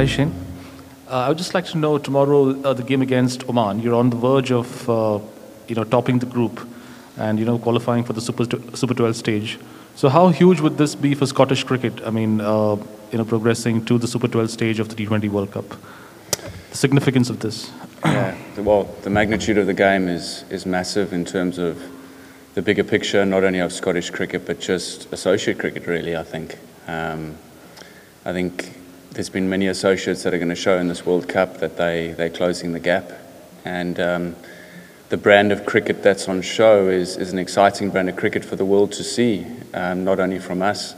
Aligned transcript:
Hi, 0.00 0.06
Shane. 0.06 0.32
Uh, 1.10 1.24
I 1.24 1.28
would 1.28 1.36
just 1.36 1.52
like 1.52 1.66
to 1.66 1.76
know 1.76 1.98
tomorrow 1.98 2.58
uh, 2.62 2.72
the 2.72 2.82
game 2.82 3.02
against 3.02 3.46
Oman. 3.50 3.80
You're 3.80 3.96
on 3.96 4.08
the 4.08 4.16
verge 4.16 4.50
of 4.50 4.88
uh, 4.88 5.18
you 5.68 5.74
know 5.74 5.84
topping 5.84 6.20
the 6.20 6.24
group, 6.24 6.66
and 7.18 7.38
you 7.38 7.44
know 7.44 7.58
qualifying 7.58 8.04
for 8.04 8.14
the 8.14 8.20
Super 8.22 8.44
Super 8.74 8.94
12 8.94 9.14
stage. 9.14 9.58
So 9.96 10.08
how 10.08 10.28
huge 10.28 10.62
would 10.62 10.78
this 10.78 10.94
be 10.94 11.14
for 11.14 11.26
Scottish 11.26 11.64
cricket? 11.64 12.00
I 12.06 12.08
mean, 12.08 12.40
uh, 12.40 12.76
you 13.12 13.18
know, 13.18 13.26
progressing 13.26 13.84
to 13.84 13.98
the 13.98 14.06
Super 14.06 14.26
12 14.26 14.50
stage 14.50 14.80
of 14.80 14.88
the 14.88 14.94
T20 14.94 15.28
World 15.28 15.50
Cup. 15.50 15.68
The 16.70 16.76
significance 16.78 17.28
of 17.28 17.40
this. 17.40 17.70
Yeah, 18.02 18.34
well, 18.56 18.84
the 19.02 19.10
magnitude 19.10 19.58
of 19.58 19.66
the 19.66 19.74
game 19.74 20.08
is 20.08 20.44
is 20.48 20.64
massive 20.64 21.12
in 21.12 21.26
terms 21.26 21.58
of 21.58 21.76
the 22.54 22.62
bigger 22.62 22.84
picture, 22.84 23.26
not 23.26 23.44
only 23.44 23.58
of 23.58 23.70
Scottish 23.70 24.08
cricket 24.08 24.46
but 24.46 24.60
just 24.60 25.12
associate 25.12 25.58
cricket. 25.58 25.86
Really, 25.86 26.16
I 26.16 26.24
think. 26.24 26.56
Um, 26.88 27.36
I 28.24 28.32
think 28.32 28.79
there's 29.12 29.28
been 29.28 29.48
many 29.48 29.66
associates 29.66 30.22
that 30.22 30.32
are 30.32 30.38
going 30.38 30.50
to 30.50 30.54
show 30.54 30.78
in 30.78 30.88
this 30.88 31.04
World 31.04 31.28
Cup 31.28 31.58
that 31.58 31.76
they, 31.76 32.12
they're 32.12 32.30
closing 32.30 32.72
the 32.72 32.80
gap. 32.80 33.10
And 33.64 33.98
um, 33.98 34.36
the 35.08 35.16
brand 35.16 35.50
of 35.50 35.66
cricket 35.66 36.02
that's 36.02 36.28
on 36.28 36.42
show 36.42 36.88
is, 36.88 37.16
is 37.16 37.32
an 37.32 37.38
exciting 37.38 37.90
brand 37.90 38.08
of 38.08 38.16
cricket 38.16 38.44
for 38.44 38.54
the 38.54 38.64
world 38.64 38.92
to 38.92 39.04
see, 39.04 39.46
um, 39.74 40.04
not 40.04 40.20
only 40.20 40.38
from 40.38 40.62
us. 40.62 40.94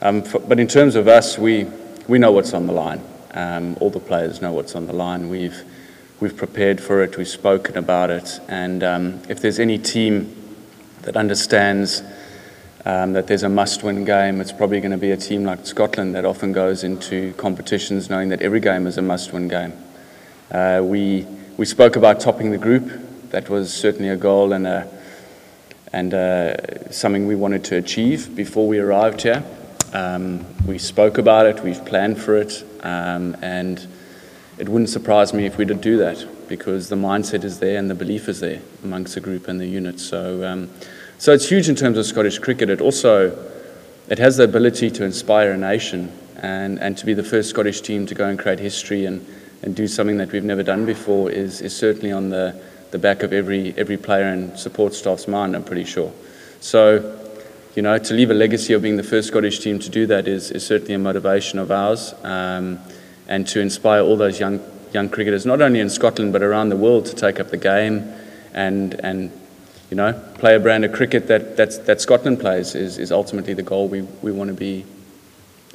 Um, 0.00 0.22
for, 0.22 0.38
but 0.38 0.58
in 0.58 0.66
terms 0.66 0.96
of 0.96 1.08
us, 1.08 1.38
we, 1.38 1.66
we 2.08 2.18
know 2.18 2.32
what's 2.32 2.54
on 2.54 2.66
the 2.66 2.72
line. 2.72 3.02
Um, 3.34 3.76
all 3.80 3.90
the 3.90 4.00
players 4.00 4.40
know 4.40 4.52
what's 4.52 4.74
on 4.74 4.86
the 4.86 4.94
line. 4.94 5.28
We've, 5.28 5.62
we've 6.20 6.36
prepared 6.36 6.80
for 6.80 7.02
it, 7.02 7.18
we've 7.18 7.28
spoken 7.28 7.76
about 7.76 8.10
it. 8.10 8.40
And 8.48 8.82
um, 8.82 9.22
if 9.28 9.42
there's 9.42 9.58
any 9.58 9.78
team 9.78 10.34
that 11.02 11.16
understands 11.16 12.02
um, 12.84 13.12
that 13.12 13.26
there's 13.26 13.44
a 13.44 13.48
must-win 13.48 14.04
game. 14.04 14.40
It's 14.40 14.52
probably 14.52 14.80
going 14.80 14.92
to 14.92 14.98
be 14.98 15.12
a 15.12 15.16
team 15.16 15.44
like 15.44 15.66
Scotland 15.66 16.14
that 16.14 16.24
often 16.24 16.52
goes 16.52 16.82
into 16.82 17.32
competitions 17.34 18.10
knowing 18.10 18.28
that 18.30 18.42
every 18.42 18.60
game 18.60 18.86
is 18.86 18.98
a 18.98 19.02
must-win 19.02 19.48
game. 19.48 19.72
Uh, 20.50 20.80
we 20.82 21.26
we 21.56 21.66
spoke 21.66 21.96
about 21.96 22.18
topping 22.18 22.50
the 22.50 22.58
group. 22.58 22.90
That 23.30 23.48
was 23.48 23.72
certainly 23.72 24.08
a 24.08 24.16
goal 24.16 24.52
and 24.52 24.66
a, 24.66 24.88
and 25.92 26.12
uh, 26.12 26.90
something 26.90 27.26
we 27.26 27.36
wanted 27.36 27.64
to 27.64 27.76
achieve 27.76 28.34
before 28.34 28.66
we 28.66 28.78
arrived 28.78 29.22
here. 29.22 29.44
Um, 29.92 30.44
we 30.66 30.78
spoke 30.78 31.18
about 31.18 31.46
it. 31.46 31.62
We've 31.62 31.84
planned 31.84 32.18
for 32.20 32.36
it, 32.36 32.64
um, 32.82 33.36
and 33.42 33.86
it 34.58 34.68
wouldn't 34.68 34.88
surprise 34.88 35.32
me 35.32 35.46
if 35.46 35.56
we 35.56 35.64
did 35.64 35.80
do 35.80 35.98
that 35.98 36.26
because 36.48 36.88
the 36.88 36.96
mindset 36.96 37.44
is 37.44 37.58
there 37.60 37.78
and 37.78 37.88
the 37.88 37.94
belief 37.94 38.28
is 38.28 38.40
there 38.40 38.60
amongst 38.82 39.14
the 39.14 39.20
group 39.20 39.46
and 39.46 39.60
the 39.60 39.66
unit. 39.66 40.00
So. 40.00 40.44
Um, 40.44 40.70
so 41.22 41.32
it's 41.32 41.48
huge 41.48 41.68
in 41.68 41.76
terms 41.76 41.96
of 41.96 42.04
Scottish 42.04 42.40
cricket. 42.40 42.68
It 42.68 42.80
also 42.80 43.30
it 44.08 44.18
has 44.18 44.38
the 44.38 44.42
ability 44.42 44.90
to 44.90 45.04
inspire 45.04 45.52
a 45.52 45.56
nation 45.56 46.10
and, 46.38 46.80
and 46.80 46.98
to 46.98 47.06
be 47.06 47.14
the 47.14 47.22
first 47.22 47.48
Scottish 47.48 47.80
team 47.80 48.06
to 48.06 48.14
go 48.16 48.26
and 48.26 48.36
create 48.36 48.58
history 48.58 49.06
and, 49.06 49.24
and 49.62 49.76
do 49.76 49.86
something 49.86 50.16
that 50.16 50.32
we've 50.32 50.42
never 50.42 50.64
done 50.64 50.84
before 50.84 51.30
is, 51.30 51.60
is 51.60 51.76
certainly 51.76 52.10
on 52.10 52.30
the, 52.30 52.60
the 52.90 52.98
back 52.98 53.22
of 53.22 53.32
every, 53.32 53.72
every 53.78 53.96
player 53.96 54.24
and 54.24 54.58
support 54.58 54.94
staff's 54.94 55.28
mind, 55.28 55.54
I'm 55.54 55.62
pretty 55.62 55.84
sure. 55.84 56.12
So, 56.58 57.16
you 57.76 57.82
know, 57.82 57.96
to 57.98 58.14
leave 58.14 58.32
a 58.32 58.34
legacy 58.34 58.72
of 58.72 58.82
being 58.82 58.96
the 58.96 59.04
first 59.04 59.28
Scottish 59.28 59.60
team 59.60 59.78
to 59.78 59.90
do 59.90 60.06
that 60.08 60.26
is, 60.26 60.50
is 60.50 60.66
certainly 60.66 60.94
a 60.94 60.98
motivation 60.98 61.60
of 61.60 61.70
ours 61.70 62.14
um, 62.24 62.80
and 63.28 63.46
to 63.46 63.60
inspire 63.60 64.00
all 64.00 64.16
those 64.16 64.40
young, 64.40 64.58
young 64.92 65.08
cricketers, 65.08 65.46
not 65.46 65.62
only 65.62 65.78
in 65.78 65.88
Scotland 65.88 66.32
but 66.32 66.42
around 66.42 66.70
the 66.70 66.76
world, 66.76 67.06
to 67.06 67.14
take 67.14 67.38
up 67.38 67.50
the 67.50 67.56
game 67.56 68.12
and, 68.54 68.94
and 69.04 69.30
you 69.92 69.96
know, 69.96 70.14
play 70.38 70.54
a 70.56 70.58
brand 70.58 70.86
of 70.86 70.92
cricket 70.92 71.26
that, 71.26 71.54
that's, 71.54 71.76
that 71.76 72.00
Scotland 72.00 72.40
plays 72.40 72.74
is, 72.74 72.96
is 72.96 73.12
ultimately 73.12 73.52
the 73.52 73.62
goal 73.62 73.88
we, 73.88 74.00
we 74.22 74.32
want 74.32 74.48
to 74.48 74.54
be 74.54 74.86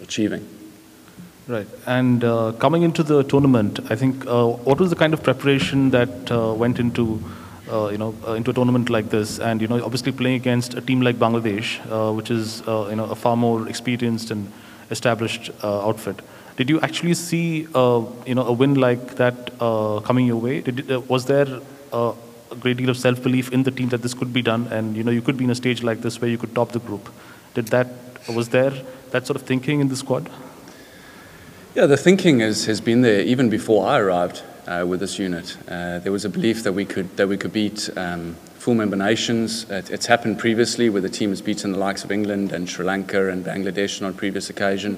achieving. 0.02 0.44
Right. 1.47 1.68
And 1.86 2.24
uh, 2.24 2.53
coming 2.53 2.81
into 2.81 3.03
the 3.03 3.22
tournament, 3.22 3.80
I 3.91 3.96
think 3.96 4.25
uh, 4.25 4.47
what 4.47 4.80
was 4.80 4.90
the 4.90 4.96
kind 4.96 5.14
of 5.14 5.22
preparation 5.22 5.91
that 5.91 6.31
uh, 6.31 6.52
went 6.52 6.80
into, 6.80 7.24
uh, 7.72 7.90
you 7.90 8.00
know, 8.00 8.16
uh, 8.28 8.34
into 8.34 8.50
a 8.50 8.53
tournament 8.56 8.90
like 8.90 9.12
this? 9.12 9.40
And 9.40 9.62
you 9.62 9.68
know, 9.68 9.86
obviously 9.86 10.12
playing 10.12 10.38
against 10.38 10.74
a 10.74 10.81
team 10.81 11.02
like 11.02 11.18
Bangladesh, 11.18 11.80
uh, 11.91 12.12
which 12.12 12.31
is 12.31 12.62
you 12.66 12.96
know 12.96 13.06
a 13.12 13.16
far 13.16 13.38
more 13.38 13.70
experienced 13.70 14.31
and 14.31 14.52
established 14.90 15.52
outfit. 15.64 16.22
Did 16.56 16.72
you 16.72 16.81
actually 16.81 17.14
see, 17.14 17.68
you 18.25 18.36
know, 18.38 18.46
a 18.47 18.52
win 18.52 18.74
like 18.74 19.16
that 19.18 19.58
coming 19.59 20.25
your 20.25 20.38
way? 20.38 20.62
Did, 20.62 21.08
was 21.08 21.28
there 21.28 21.62
a 22.52 22.56
great 22.56 22.78
deal 22.78 22.90
of 22.90 22.97
self-belief 22.97 23.52
in 23.52 23.63
the 23.63 23.72
team 23.72 23.90
that 23.90 24.02
this 24.02 24.13
could 24.13 24.34
be 24.34 24.41
done, 24.41 24.68
and 24.68 24.96
you 24.96 25.03
know 25.03 25.12
you 25.12 25.22
could 25.22 25.38
be 25.38 25.44
in 25.44 25.50
a 25.50 25.56
stage 25.56 25.84
like 25.84 26.02
this 26.02 26.22
where 26.22 26.30
you 26.30 26.38
could 26.38 26.53
top 26.56 26.72
the 26.72 26.80
group. 26.80 27.09
Did 27.53 27.68
that 27.68 27.88
was 28.34 28.50
there 28.50 28.74
that 29.12 29.25
sort 29.25 29.35
of 29.35 29.44
thinking 29.44 29.80
in 29.80 29.90
the 29.90 29.96
squad? 29.96 30.30
Yeah, 31.75 31.85
the 31.85 31.97
thinking 31.97 32.41
is, 32.41 32.66
has 32.66 32.81
been 32.81 33.02
there 33.02 33.22
even 33.22 33.50
before 33.50 33.88
I 33.88 34.00
arrived 34.00 34.41
uh, 34.66 34.85
with 34.88 35.00
this 35.00 35.19
unit. 35.19 35.58
Uh, 35.68 36.00
there 36.00 36.12
was 36.12 36.25
a 36.25 36.30
belief 36.30 36.63
that 36.63 36.74
we 36.74 36.85
could 36.85 37.16
that 37.18 37.28
we 37.28 37.38
could 37.38 37.53
beat 37.53 37.90
um, 37.97 38.35
full 38.56 38.74
member 38.74 38.96
nations. 38.96 39.69
It, 39.69 39.91
it's 39.91 40.08
happened 40.08 40.40
previously 40.40 40.90
where 40.90 41.02
the 41.02 41.09
team 41.09 41.29
has 41.29 41.41
beaten 41.41 41.72
the 41.72 41.79
likes 41.79 42.03
of 42.03 42.12
England 42.12 42.52
and 42.52 42.69
Sri 42.69 42.85
Lanka 42.85 43.29
and 43.29 43.46
Bangladesh 43.46 44.06
on 44.06 44.14
previous 44.14 44.50
occasion. 44.50 44.97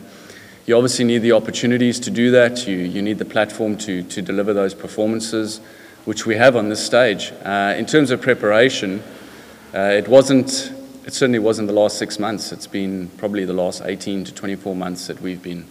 You 0.66 0.76
obviously 0.76 1.06
need 1.06 1.20
the 1.20 1.31
opportunities 1.31 2.00
to 2.02 2.12
do 2.12 2.31
that. 2.31 2.68
You, 2.68 2.78
you 2.78 3.02
need 3.02 3.18
the 3.18 3.26
platform 3.26 3.76
to, 3.78 4.04
to 4.04 4.22
deliver 4.22 4.54
those 4.54 4.76
performances 4.76 5.62
which 6.09 6.25
we 6.25 6.36
have 6.36 6.56
on 6.56 6.70
this 6.70 6.84
stage. 6.84 7.31
Uh, 7.46 7.75
in 7.78 7.86
terms 7.86 8.09
of 8.09 8.20
preparation, 8.20 9.03
uh, 9.75 9.94
it 9.94 10.08
wasn't, 10.08 10.74
it 11.06 11.14
certainly 11.14 11.38
wasn't 11.38 11.68
the 11.68 11.74
last 11.74 12.00
six 12.00 12.18
months. 12.18 12.52
It's 12.52 12.66
been 12.66 13.09
probably 13.18 13.46
the 13.46 13.53
last 13.53 13.84
18 13.86 14.24
to 14.24 14.34
24 14.34 14.75
months 14.75 15.06
that 15.06 15.22
we've 15.22 15.44
been 15.44 15.68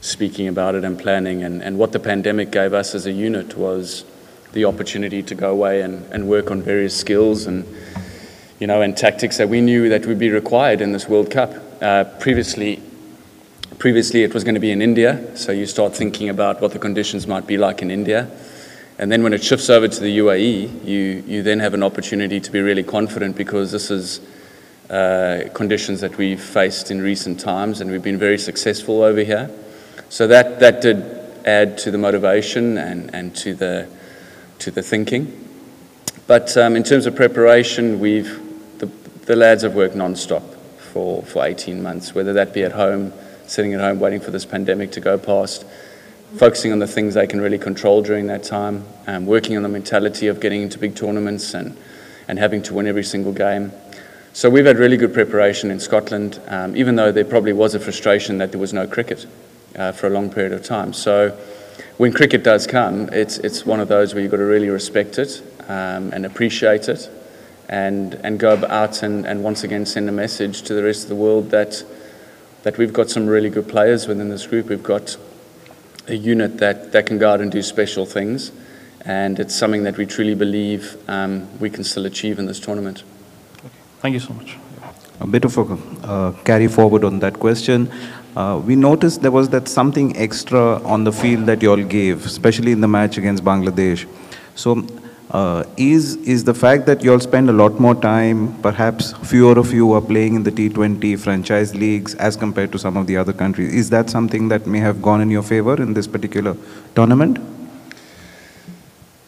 speaking 0.00 0.48
about 0.48 0.74
it 0.74 0.84
and 0.84 0.98
planning. 0.98 1.42
And, 1.42 1.62
and 1.62 1.76
what 1.76 1.92
the 1.92 2.00
pandemic 2.00 2.50
gave 2.50 2.72
us 2.72 2.94
as 2.94 3.04
a 3.04 3.12
unit 3.12 3.58
was 3.58 4.06
the 4.54 4.64
opportunity 4.64 5.22
to 5.22 5.34
go 5.34 5.52
away 5.52 5.82
and, 5.82 6.10
and 6.10 6.30
work 6.30 6.50
on 6.50 6.62
various 6.62 6.96
skills 6.96 7.44
and, 7.44 7.66
you 8.58 8.66
know, 8.66 8.80
and 8.80 8.96
tactics 8.96 9.36
that 9.36 9.50
we 9.50 9.60
knew 9.60 9.90
that 9.90 10.06
would 10.06 10.18
be 10.18 10.30
required 10.30 10.80
in 10.80 10.92
this 10.92 11.10
World 11.10 11.30
Cup. 11.30 11.52
Uh, 11.82 12.04
previously, 12.20 12.82
previously 13.78 14.22
it 14.22 14.32
was 14.32 14.44
going 14.44 14.54
to 14.54 14.62
be 14.62 14.70
in 14.70 14.80
India, 14.80 15.36
so 15.36 15.52
you 15.52 15.66
start 15.66 15.94
thinking 15.94 16.30
about 16.30 16.62
what 16.62 16.72
the 16.72 16.78
conditions 16.78 17.26
might 17.26 17.46
be 17.46 17.58
like 17.58 17.82
in 17.82 17.90
India. 17.90 18.30
And 18.98 19.10
then 19.10 19.22
when 19.22 19.32
it 19.32 19.42
shifts 19.42 19.70
over 19.70 19.88
to 19.88 20.00
the 20.00 20.18
UAE, 20.18 20.84
you, 20.84 21.24
you 21.26 21.42
then 21.42 21.58
have 21.60 21.74
an 21.74 21.82
opportunity 21.82 22.38
to 22.40 22.50
be 22.52 22.60
really 22.60 22.84
confident 22.84 23.36
because 23.36 23.72
this 23.72 23.90
is 23.90 24.20
uh, 24.88 25.48
conditions 25.52 26.00
that 26.00 26.16
we've 26.16 26.40
faced 26.40 26.90
in 26.90 27.00
recent 27.00 27.40
times 27.40 27.80
and 27.80 27.90
we've 27.90 28.02
been 28.02 28.18
very 28.18 28.38
successful 28.38 29.02
over 29.02 29.20
here. 29.20 29.50
So 30.10 30.28
that, 30.28 30.60
that 30.60 30.80
did 30.80 31.02
add 31.44 31.76
to 31.78 31.90
the 31.90 31.98
motivation 31.98 32.78
and, 32.78 33.12
and 33.12 33.34
to, 33.36 33.54
the, 33.54 33.88
to 34.60 34.70
the 34.70 34.82
thinking. 34.82 35.40
But 36.26 36.56
um, 36.56 36.76
in 36.76 36.84
terms 36.84 37.06
of 37.06 37.16
preparation, 37.16 37.98
we've, 37.98 38.78
the, 38.78 38.86
the 39.26 39.34
lads 39.34 39.62
have 39.62 39.74
worked 39.74 39.96
non-stop 39.96 40.42
for, 40.92 41.22
for 41.24 41.44
18 41.44 41.82
months, 41.82 42.14
whether 42.14 42.32
that 42.34 42.54
be 42.54 42.62
at 42.62 42.72
home, 42.72 43.12
sitting 43.46 43.74
at 43.74 43.80
home 43.80 43.98
waiting 43.98 44.20
for 44.20 44.30
this 44.30 44.44
pandemic 44.44 44.92
to 44.92 45.00
go 45.00 45.18
past, 45.18 45.64
focusing 46.36 46.72
on 46.72 46.80
the 46.80 46.86
things 46.86 47.14
they 47.14 47.26
can 47.26 47.40
really 47.40 47.58
control 47.58 48.02
during 48.02 48.26
that 48.26 48.42
time, 48.42 48.84
um, 49.06 49.24
working 49.26 49.56
on 49.56 49.62
the 49.62 49.68
mentality 49.68 50.26
of 50.26 50.40
getting 50.40 50.62
into 50.62 50.78
big 50.78 50.96
tournaments 50.96 51.54
and, 51.54 51.76
and 52.26 52.38
having 52.38 52.62
to 52.62 52.74
win 52.74 52.86
every 52.86 53.04
single 53.04 53.32
game. 53.32 53.72
So 54.32 54.50
we've 54.50 54.66
had 54.66 54.78
really 54.78 54.96
good 54.96 55.14
preparation 55.14 55.70
in 55.70 55.78
Scotland, 55.78 56.40
um, 56.48 56.76
even 56.76 56.96
though 56.96 57.12
there 57.12 57.24
probably 57.24 57.52
was 57.52 57.76
a 57.76 57.80
frustration 57.80 58.38
that 58.38 58.50
there 58.50 58.60
was 58.60 58.72
no 58.72 58.86
cricket 58.86 59.26
uh, 59.76 59.92
for 59.92 60.08
a 60.08 60.10
long 60.10 60.28
period 60.28 60.52
of 60.52 60.64
time. 60.64 60.92
So 60.92 61.30
when 61.98 62.12
cricket 62.12 62.42
does 62.42 62.66
come, 62.66 63.08
it's, 63.12 63.38
it's 63.38 63.64
one 63.64 63.78
of 63.78 63.86
those 63.86 64.12
where 64.12 64.22
you've 64.22 64.32
got 64.32 64.38
to 64.38 64.44
really 64.44 64.70
respect 64.70 65.20
it 65.20 65.40
um, 65.68 66.12
and 66.12 66.26
appreciate 66.26 66.88
it 66.88 67.08
and, 67.68 68.14
and 68.24 68.40
go 68.40 68.56
out 68.66 69.04
and, 69.04 69.24
and 69.24 69.44
once 69.44 69.62
again 69.62 69.86
send 69.86 70.08
a 70.08 70.12
message 70.12 70.62
to 70.62 70.74
the 70.74 70.82
rest 70.82 71.04
of 71.04 71.10
the 71.10 71.14
world 71.14 71.50
that, 71.50 71.84
that 72.64 72.76
we've 72.76 72.92
got 72.92 73.10
some 73.10 73.28
really 73.28 73.50
good 73.50 73.68
players 73.68 74.08
within 74.08 74.28
this 74.30 74.48
group. 74.48 74.66
We've 74.66 74.82
got 74.82 75.16
a 76.06 76.14
unit 76.14 76.58
that, 76.58 76.92
that 76.92 77.06
can 77.06 77.18
go 77.18 77.30
out 77.30 77.40
and 77.40 77.50
do 77.50 77.62
special 77.62 78.06
things. 78.06 78.52
And 79.04 79.38
it's 79.38 79.54
something 79.54 79.82
that 79.84 79.96
we 79.96 80.06
truly 80.06 80.34
believe 80.34 80.96
um, 81.08 81.46
we 81.58 81.70
can 81.70 81.84
still 81.84 82.06
achieve 82.06 82.38
in 82.38 82.46
this 82.46 82.58
tournament. 82.58 83.04
Okay. 83.58 83.68
Thank 84.00 84.14
you 84.14 84.20
so 84.20 84.32
much. 84.32 84.56
A 85.20 85.26
bit 85.26 85.44
of 85.44 85.56
a 85.58 86.06
uh, 86.06 86.32
carry 86.44 86.68
forward 86.68 87.04
on 87.04 87.20
that 87.20 87.38
question. 87.38 87.90
Uh, 88.36 88.60
we 88.64 88.74
noticed 88.74 89.22
there 89.22 89.30
was 89.30 89.48
that 89.50 89.68
something 89.68 90.16
extra 90.16 90.82
on 90.82 91.04
the 91.04 91.12
field 91.12 91.46
that 91.46 91.62
you 91.62 91.70
all 91.70 91.84
gave, 91.84 92.26
especially 92.26 92.72
in 92.72 92.80
the 92.80 92.88
match 92.88 93.16
against 93.16 93.44
Bangladesh. 93.44 94.06
So 94.56 94.84
uh, 95.30 95.64
is, 95.76 96.16
is 96.16 96.44
the 96.44 96.54
fact 96.54 96.86
that 96.86 97.02
you 97.02 97.12
all 97.12 97.20
spend 97.20 97.48
a 97.48 97.52
lot 97.52 97.80
more 97.80 97.94
time, 97.94 98.60
perhaps 98.62 99.12
fewer 99.28 99.58
of 99.58 99.72
you 99.72 99.92
are 99.92 100.00
playing 100.00 100.34
in 100.34 100.42
the 100.42 100.52
T20 100.52 101.18
franchise 101.18 101.74
leagues 101.74 102.14
as 102.16 102.36
compared 102.36 102.70
to 102.72 102.78
some 102.78 102.96
of 102.96 103.06
the 103.06 103.16
other 103.16 103.32
countries. 103.32 103.74
Is 103.74 103.90
that 103.90 104.10
something 104.10 104.48
that 104.48 104.66
may 104.66 104.78
have 104.78 105.02
gone 105.02 105.20
in 105.20 105.30
your 105.30 105.42
favor 105.42 105.80
in 105.80 105.94
this 105.94 106.06
particular 106.06 106.56
tournament? 106.94 107.38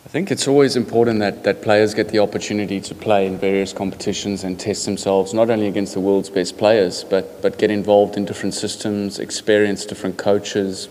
I 0.04 0.08
think 0.08 0.31
it's 0.31 0.46
always 0.46 0.76
important 0.76 1.19
that, 1.19 1.43
that 1.44 1.62
players 1.62 1.93
get 1.93 2.08
the 2.08 2.20
opportunity 2.20 2.81
to 2.81 2.94
play 2.94 3.26
in 3.26 3.38
various 3.38 3.72
competitions 3.72 4.44
and 4.44 4.58
test 4.58 4.84
themselves, 4.87 5.34
not 5.34 5.50
only 5.50 5.66
against 5.66 5.94
the 5.94 6.00
world's 6.00 6.31
best 6.31 6.56
players, 6.56 7.04
but, 7.04 7.43
but 7.43 7.58
get 7.58 7.70
involved 7.70 8.16
in 8.16 8.25
different 8.25 8.54
systems, 8.54 9.19
experience 9.19 9.84
different 9.84 10.16
coaches, 10.16 10.88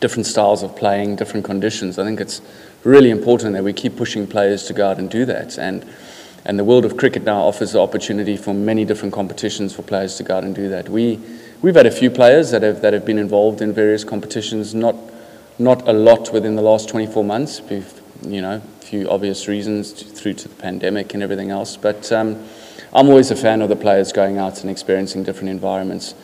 different 0.00 0.26
styles 0.26 0.62
of 0.62 0.74
playing, 0.74 1.16
different 1.16 1.44
conditions. 1.44 1.98
I 1.98 2.04
think 2.04 2.20
it's 2.20 2.42
really 2.86 3.10
important 3.10 3.52
that 3.54 3.64
we 3.64 3.72
keep 3.72 3.96
pushing 3.96 4.26
players 4.26 4.64
to 4.64 4.72
go 4.72 4.88
out 4.88 4.98
and 4.98 5.10
do 5.10 5.24
that. 5.26 5.58
And, 5.58 5.84
and 6.44 6.58
the 6.58 6.64
world 6.64 6.84
of 6.84 6.96
cricket 6.96 7.24
now 7.24 7.40
offers 7.40 7.72
the 7.72 7.80
opportunity 7.80 8.36
for 8.36 8.54
many 8.54 8.84
different 8.84 9.12
competitions 9.12 9.74
for 9.74 9.82
players 9.82 10.16
to 10.16 10.22
go 10.22 10.36
out 10.36 10.44
and 10.44 10.54
do 10.54 10.68
that. 10.68 10.88
We, 10.88 11.20
we've 11.60 11.74
had 11.74 11.86
a 11.86 11.90
few 11.90 12.10
players 12.10 12.52
that 12.52 12.62
have, 12.62 12.82
that 12.82 12.92
have 12.92 13.04
been 13.04 13.18
involved 13.18 13.60
in 13.60 13.72
various 13.72 14.04
competitions, 14.04 14.74
not, 14.74 14.94
not 15.58 15.86
a 15.88 15.92
lot 15.92 16.32
within 16.32 16.54
the 16.54 16.62
last 16.62 16.88
24 16.88 17.24
months, 17.24 17.60
We've, 17.60 17.92
you 18.22 18.40
know, 18.40 18.62
a 18.80 18.84
few 18.84 19.10
obvious 19.10 19.48
reasons 19.48 19.90
through 19.92 20.34
to 20.34 20.48
the 20.48 20.54
pandemic 20.54 21.12
and 21.12 21.22
everything 21.22 21.50
else. 21.50 21.76
But 21.76 22.10
um, 22.12 22.46
I'm 22.94 23.08
always 23.08 23.32
a 23.32 23.36
fan 23.36 23.62
of 23.62 23.68
the 23.68 23.76
players 23.76 24.12
going 24.12 24.38
out 24.38 24.60
and 24.60 24.70
experiencing 24.70 25.24
different 25.24 25.50
environments 25.50 26.14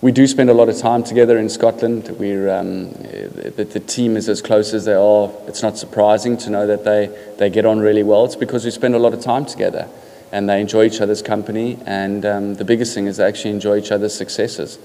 we 0.00 0.12
do 0.12 0.26
spend 0.26 0.50
a 0.50 0.54
lot 0.54 0.68
of 0.68 0.76
time 0.76 1.02
together 1.02 1.38
in 1.38 1.48
Scotland. 1.48 2.08
We're, 2.18 2.50
um, 2.50 2.92
the, 2.92 3.66
the, 3.70 3.80
team 3.80 4.16
is 4.16 4.28
as 4.28 4.42
close 4.42 4.74
as 4.74 4.84
they 4.84 4.92
are. 4.92 5.30
It's 5.46 5.62
not 5.62 5.78
surprising 5.78 6.36
to 6.38 6.50
know 6.50 6.66
that 6.66 6.84
they, 6.84 7.06
they 7.38 7.48
get 7.48 7.64
on 7.64 7.80
really 7.80 8.02
well. 8.02 8.24
It's 8.24 8.36
because 8.36 8.64
we 8.64 8.70
spend 8.70 8.94
a 8.94 8.98
lot 8.98 9.14
of 9.14 9.22
time 9.22 9.46
together 9.46 9.88
and 10.30 10.48
they 10.48 10.60
enjoy 10.60 10.84
each 10.84 11.00
other's 11.00 11.22
company. 11.22 11.78
And 11.86 12.26
um, 12.26 12.54
the 12.54 12.64
biggest 12.64 12.94
thing 12.94 13.06
is 13.06 13.16
they 13.16 13.24
actually 13.24 13.52
enjoy 13.52 13.78
each 13.78 13.92
other's 13.92 14.14
successes. 14.14 14.78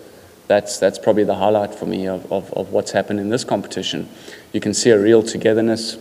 That's, 0.47 0.77
that's 0.79 0.97
probably 0.97 1.25
the 1.25 1.35
highlight 1.35 1.75
for 1.75 1.85
me 1.85 2.07
of, 2.07 2.31
of, 2.31 2.53
of 2.53 2.71
what's 2.71 2.91
happened 2.91 3.19
in 3.19 3.29
this 3.29 3.43
competition. 3.43 4.09
You 4.53 4.59
can 4.59 4.73
see 4.73 4.89
a 4.89 4.99
real 4.99 5.21
togetherness 5.21 5.97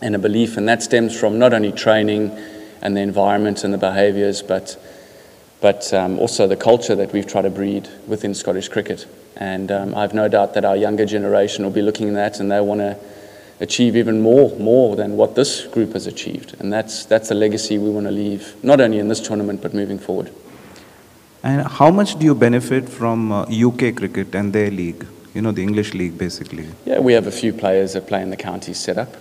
and 0.00 0.14
a 0.14 0.18
belief, 0.18 0.56
and 0.56 0.68
that 0.68 0.82
stems 0.82 1.18
from 1.18 1.38
not 1.38 1.52
only 1.52 1.72
training 1.72 2.30
and 2.80 2.96
the 2.96 3.00
environment 3.00 3.64
and 3.64 3.74
the 3.74 3.78
behaviours, 3.78 4.42
but 4.42 4.80
but 5.60 5.92
um, 5.92 6.18
also 6.18 6.46
the 6.46 6.56
culture 6.56 6.94
that 6.94 7.12
we've 7.12 7.26
tried 7.26 7.42
to 7.42 7.50
breed 7.50 7.88
within 8.06 8.34
Scottish 8.34 8.68
cricket. 8.68 9.06
And 9.36 9.70
um, 9.70 9.94
I 9.94 10.02
have 10.02 10.14
no 10.14 10.28
doubt 10.28 10.54
that 10.54 10.64
our 10.64 10.76
younger 10.76 11.06
generation 11.06 11.64
will 11.64 11.72
be 11.72 11.82
looking 11.82 12.08
at 12.08 12.14
that 12.14 12.40
and 12.40 12.50
they 12.50 12.60
want 12.60 12.80
to 12.80 12.96
achieve 13.60 13.96
even 13.96 14.20
more, 14.20 14.56
more 14.58 14.94
than 14.96 15.16
what 15.16 15.34
this 15.34 15.66
group 15.66 15.92
has 15.92 16.06
achieved. 16.06 16.54
And 16.60 16.72
that's, 16.72 17.04
that's 17.04 17.30
a 17.30 17.34
legacy 17.34 17.78
we 17.78 17.90
want 17.90 18.06
to 18.06 18.12
leave, 18.12 18.54
not 18.62 18.80
only 18.80 18.98
in 18.98 19.08
this 19.08 19.20
tournament, 19.20 19.62
but 19.62 19.74
moving 19.74 19.98
forward. 19.98 20.30
And 21.42 21.66
how 21.66 21.90
much 21.90 22.18
do 22.18 22.24
you 22.24 22.34
benefit 22.34 22.88
from 22.88 23.32
uh, 23.32 23.42
UK 23.44 23.96
cricket 23.96 24.34
and 24.34 24.52
their 24.52 24.70
league? 24.70 25.06
You 25.34 25.42
know, 25.42 25.52
the 25.52 25.62
English 25.62 25.94
league, 25.94 26.18
basically. 26.18 26.66
Yeah, 26.84 26.98
we 26.98 27.12
have 27.12 27.26
a 27.26 27.32
few 27.32 27.52
players 27.52 27.92
that 27.92 28.06
play 28.06 28.22
in 28.22 28.30
the 28.30 28.36
county 28.36 28.74
setup. 28.74 29.16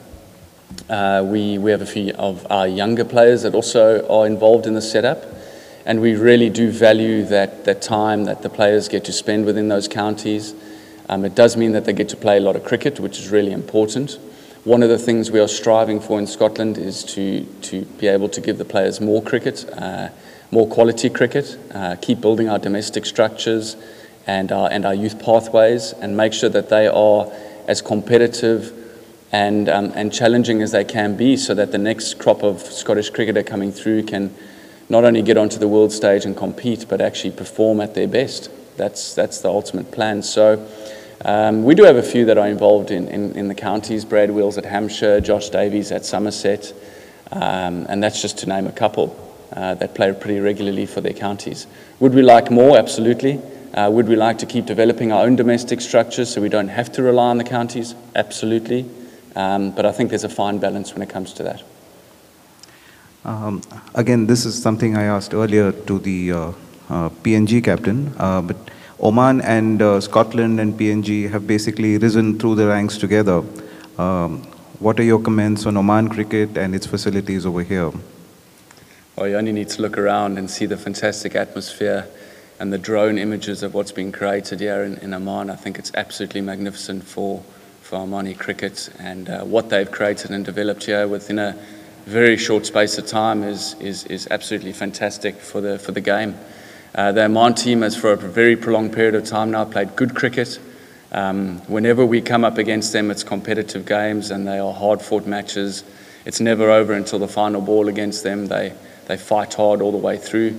Uh, 0.90 1.24
we, 1.26 1.58
we 1.58 1.72
have 1.72 1.82
a 1.82 1.86
few 1.86 2.12
of 2.14 2.46
our 2.52 2.68
younger 2.68 3.06
players 3.06 3.44
that 3.44 3.54
also 3.54 4.08
are 4.08 4.26
involved 4.26 4.66
in 4.66 4.74
the 4.74 4.82
setup 4.82 5.37
and 5.88 6.02
we 6.02 6.16
really 6.16 6.50
do 6.50 6.70
value 6.70 7.24
that, 7.24 7.64
that 7.64 7.82
time 7.82 8.26
that 8.26 8.42
the 8.42 8.50
players 8.50 8.90
get 8.90 9.06
to 9.06 9.14
spend 9.14 9.46
within 9.46 9.70
those 9.70 9.88
counties. 9.88 10.54
Um, 11.08 11.24
it 11.24 11.34
does 11.34 11.56
mean 11.56 11.72
that 11.72 11.86
they 11.86 11.94
get 11.94 12.10
to 12.10 12.18
play 12.18 12.36
a 12.36 12.42
lot 12.42 12.58
of 12.58 12.66
cricket, 12.66 13.00
which 13.00 13.18
is 13.18 13.30
really 13.30 13.54
important. 13.54 14.20
One 14.66 14.84
of 14.84 14.90
the 14.90 14.98
things 14.98 15.32
we 15.32 15.40
are 15.40 15.48
striving 15.48 16.02
for 16.02 16.20
in 16.20 16.28
Scotland 16.28 16.78
is 16.78 17.06
to, 17.16 17.46
to 17.62 17.86
be 17.86 18.08
able 18.08 18.28
to 18.28 18.42
give 18.42 18.58
the 18.58 18.66
players 18.66 19.00
more 19.00 19.24
cricket, 19.24 19.66
uh, 19.78 20.10
more 20.52 20.68
quality 20.68 21.10
cricket, 21.10 21.58
uh, 21.74 21.96
keep 22.02 22.20
building 22.20 22.50
our 22.50 22.60
domestic 22.60 23.06
structures 23.06 23.78
and 24.28 24.52
our, 24.52 24.70
and 24.70 24.86
our 24.86 24.94
youth 24.94 25.24
pathways, 25.24 25.94
and 25.94 26.18
make 26.18 26.34
sure 26.34 26.50
that 26.50 26.68
they 26.68 26.88
are 26.88 27.32
as 27.66 27.82
competitive 27.82 28.74
and, 29.32 29.70
um, 29.70 29.94
and 29.96 30.12
challenging 30.12 30.62
as 30.62 30.74
they 30.74 30.84
can 30.84 31.16
be 31.16 31.38
so 31.38 31.54
that 31.54 31.72
the 31.72 31.78
next 31.78 32.20
crop 32.20 32.44
of 32.44 32.60
Scottish 32.60 33.10
cricketer 33.10 33.42
coming 33.42 33.72
through 33.72 34.04
can 34.04 34.36
not 34.90 35.04
only 35.04 35.22
get 35.22 35.38
onto 35.38 35.58
the 35.58 35.68
world 35.68 35.92
stage 35.92 36.26
and 36.26 36.36
compete, 36.36 36.86
but 36.88 37.02
actually 37.02 37.32
perform 37.32 37.82
at 37.82 37.94
their 37.94 38.08
best. 38.08 38.50
That's, 38.78 39.14
that's 39.14 39.42
the 39.42 39.50
ultimate 39.50 39.92
plan. 39.92 40.24
So 40.24 40.66
um, 41.26 41.64
we 41.64 41.76
do 41.76 41.84
have 41.84 41.96
a 41.96 42.04
few 42.04 42.26
that 42.26 42.38
are 42.38 42.48
involved 42.48 42.92
in, 42.92 43.08
in, 43.08 43.36
in, 43.36 43.48
the 43.48 43.56
counties 43.56 44.06
Brad 44.06 44.30
Wheal 44.30 44.56
at 44.58 44.66
Hampshire, 44.66 45.20
Josh 45.20 45.50
Davey 45.50 45.80
at 45.94 46.06
Somerset, 46.06 46.74
um, 47.32 47.86
and 47.90 48.04
that's 48.04 48.22
just 48.22 48.38
to 48.40 48.46
name 48.48 48.68
a 48.68 48.72
couple 48.72 49.16
uh, 49.54 49.74
that 49.76 49.96
play 49.96 50.14
pretty 50.14 50.40
regularly 50.40 50.86
for 50.86 51.02
their 51.02 51.14
counties. 51.14 51.68
Would 52.00 52.14
we 52.14 52.22
like 52.22 52.52
more? 52.52 52.78
Absolutely. 52.78 53.42
Uh, 53.74 53.90
would 53.92 54.08
we 54.08 54.16
like 54.16 54.38
to 54.40 54.46
keep 54.46 54.66
developing 54.66 55.12
our 55.12 55.24
own 55.26 55.36
domestic 55.36 55.82
structures 55.82 56.30
so 56.30 56.42
we 56.42 56.50
don't 56.50 56.70
have 56.70 56.92
to 56.94 57.04
rely 57.04 57.30
on 57.30 57.38
the 57.38 57.44
counties? 57.44 57.96
Absolutely. 58.16 58.90
Um, 59.36 59.72
but 59.72 59.86
I 59.86 59.92
think 59.92 60.10
there's 60.10 60.24
a 60.24 60.30
fine 60.30 60.60
balance 60.60 60.94
when 60.94 61.02
it 61.02 61.10
comes 61.10 61.34
to 61.34 61.44
that. 61.44 61.64
Um, 63.28 63.62
again, 63.94 64.26
this 64.26 64.46
is 64.46 64.60
something 64.60 64.96
I 64.96 65.04
asked 65.04 65.34
earlier 65.34 65.74
to 65.74 66.00
the 66.00 66.32
uh, 66.32 66.38
uh, 66.90 67.10
PNG 67.24 67.62
captain, 67.62 68.14
uh, 68.18 68.42
but 68.42 68.56
Oman 69.02 69.42
and 69.42 69.82
uh, 69.82 70.00
Scotland 70.00 70.62
and 70.62 70.80
PNG 70.80 71.30
have 71.30 71.46
basically 71.46 71.98
risen 71.98 72.40
through 72.40 72.56
the 72.56 72.68
ranks 72.68 72.98
together. 72.98 73.44
Um, 73.98 74.44
what 74.80 74.98
are 75.02 75.04
your 75.04 75.20
comments 75.20 75.66
on 75.66 75.76
Oman 75.76 76.08
cricket 76.08 76.58
and 76.58 76.74
its 76.74 76.86
facilities 76.86 77.46
over 77.46 77.64
here? 77.64 77.92
Well, 79.18 79.28
you 79.28 79.36
only 79.36 79.52
need 79.52 79.68
to 79.70 79.82
look 79.82 79.98
around 79.98 80.38
and 80.38 80.50
see 80.50 80.66
the 80.66 80.78
fantastic 80.78 81.36
atmosphere 81.36 82.08
and 82.62 82.72
the 82.72 82.78
drone 82.78 83.18
images 83.18 83.62
of 83.62 83.74
what's 83.74 83.92
been 83.92 84.14
created 84.14 84.62
here 84.62 84.84
in, 84.84 85.00
in 85.00 85.14
Oman. 85.14 85.50
I 85.50 85.58
think 85.58 85.78
it's 85.78 85.92
absolutely 85.96 86.40
magnificent 86.40 87.04
for, 87.04 87.44
for 87.82 88.00
Omani 88.00 88.38
cricket 88.38 88.90
and 89.00 89.28
uh, 89.28 89.44
what 89.44 89.70
they've 89.70 89.92
created 89.92 90.32
and 90.32 90.46
developed 90.46 90.86
here 90.86 91.10
within 91.10 91.40
a 91.40 91.58
very 92.08 92.38
short 92.38 92.66
space 92.66 92.98
of 92.98 93.06
time 93.06 93.44
is, 93.44 93.76
is, 93.82 94.06
is 94.06 94.30
absolutely 94.32 94.72
fantastic 94.72 95.36
for 95.36 95.60
the, 95.60 95.78
for 95.78 95.92
the 95.92 96.00
game. 96.00 96.38
Uh, 96.96 97.12
the 97.12 97.54
team 97.58 97.82
has, 97.82 97.98
for 97.98 98.14
a 98.14 98.16
very 98.16 98.56
prolonged 98.56 98.94
period 98.94 99.14
of 99.14 99.26
time 99.26 99.52
now, 99.52 99.66
played 99.66 99.94
good 99.98 100.16
cricket. 100.16 100.58
Um, 101.12 101.60
whenever 101.68 102.06
we 102.06 102.22
come 102.22 102.46
up 102.46 102.58
against 102.58 102.94
them, 102.94 103.12
it's 103.12 103.26
competitive 103.26 103.86
games 103.86 104.32
and 104.32 104.48
they 104.48 104.58
are 104.58 104.74
hard 104.74 105.02
fought 105.02 105.28
matches. 105.28 105.84
It's 106.26 106.40
never 106.40 106.72
over 106.72 106.94
until 106.94 107.20
the 107.20 107.28
final 107.28 107.60
ball 107.60 107.90
against 107.90 108.24
them. 108.24 108.48
They, 108.48 108.72
they 109.08 109.18
fight 109.18 109.54
hard 109.56 109.82
all 109.82 109.92
the 109.92 109.98
way 109.98 110.18
through. 110.18 110.58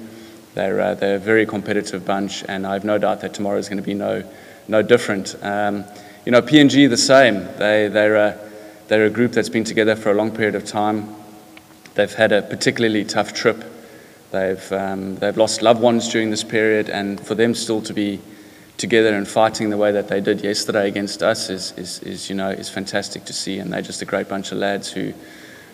They're, 0.53 0.81
uh, 0.81 0.95
they're 0.97 1.17
a 1.17 1.19
very 1.21 1.47
competitive 1.47 2.05
bunch, 2.05 2.45
and 2.47 2.67
I 2.67 2.75
have 2.75 2.85
no 2.85 2.99
doubt 2.99 3.23
that 3.23 3.33
tomorrow 3.33 3.59
is 3.59 3.71
going 3.71 3.79
to 3.79 3.83
be 3.83 3.95
no, 3.95 4.23
no 4.67 4.83
different. 4.83 5.35
Um, 5.43 5.85
you 6.27 6.33
know, 6.33 6.43
PNG 6.43 6.91
the 6.91 6.97
same. 6.99 7.45
They, 7.57 7.89
they're, 7.89 8.17
a, 8.17 8.39
they're 8.89 9.07
a 9.07 9.11
group 9.11 9.33
that's 9.33 9.49
been 9.49 9.65
together 9.65 9.97
for 9.97 10.11
a 10.11 10.15
long 10.15 10.31
period 10.31 10.55
of 10.55 10.67
time. 10.67 11.15
They've 11.99 12.15
had 12.15 12.31
a 12.31 12.43
particularly 12.43 13.05
tough 13.05 13.35
trip. 13.35 13.65
They've, 14.31 14.73
um, 14.73 15.17
they've 15.17 15.37
lost 15.37 15.63
loved 15.63 15.81
ones 15.81 16.09
during 16.09 16.31
this 16.31 16.45
period, 16.45 16.89
and 16.89 17.21
for 17.21 17.35
them 17.35 17.57
still 17.57 17.83
to 17.83 17.93
be 17.93 18.21
together 18.77 19.13
and 19.17 19.27
fighting 19.27 19.71
the 19.71 19.77
way 19.77 19.91
that 19.91 20.07
they 20.07 20.21
did 20.21 20.45
yesterday 20.45 20.87
against 20.87 21.25
us 21.25 21.51
is, 21.51 21.73
is, 21.77 21.99
is, 22.05 22.31
you 22.31 22.37
know, 22.37 22.51
is 22.51 22.69
fantastic 22.69 23.25
to 23.25 23.33
see. 23.33 23.59
And 23.59 23.73
they're 23.73 23.83
just 23.83 24.01
a 24.01 24.05
great 24.05 24.29
bunch 24.29 24.53
of 24.53 24.59
lads 24.59 24.93
who, 24.93 25.13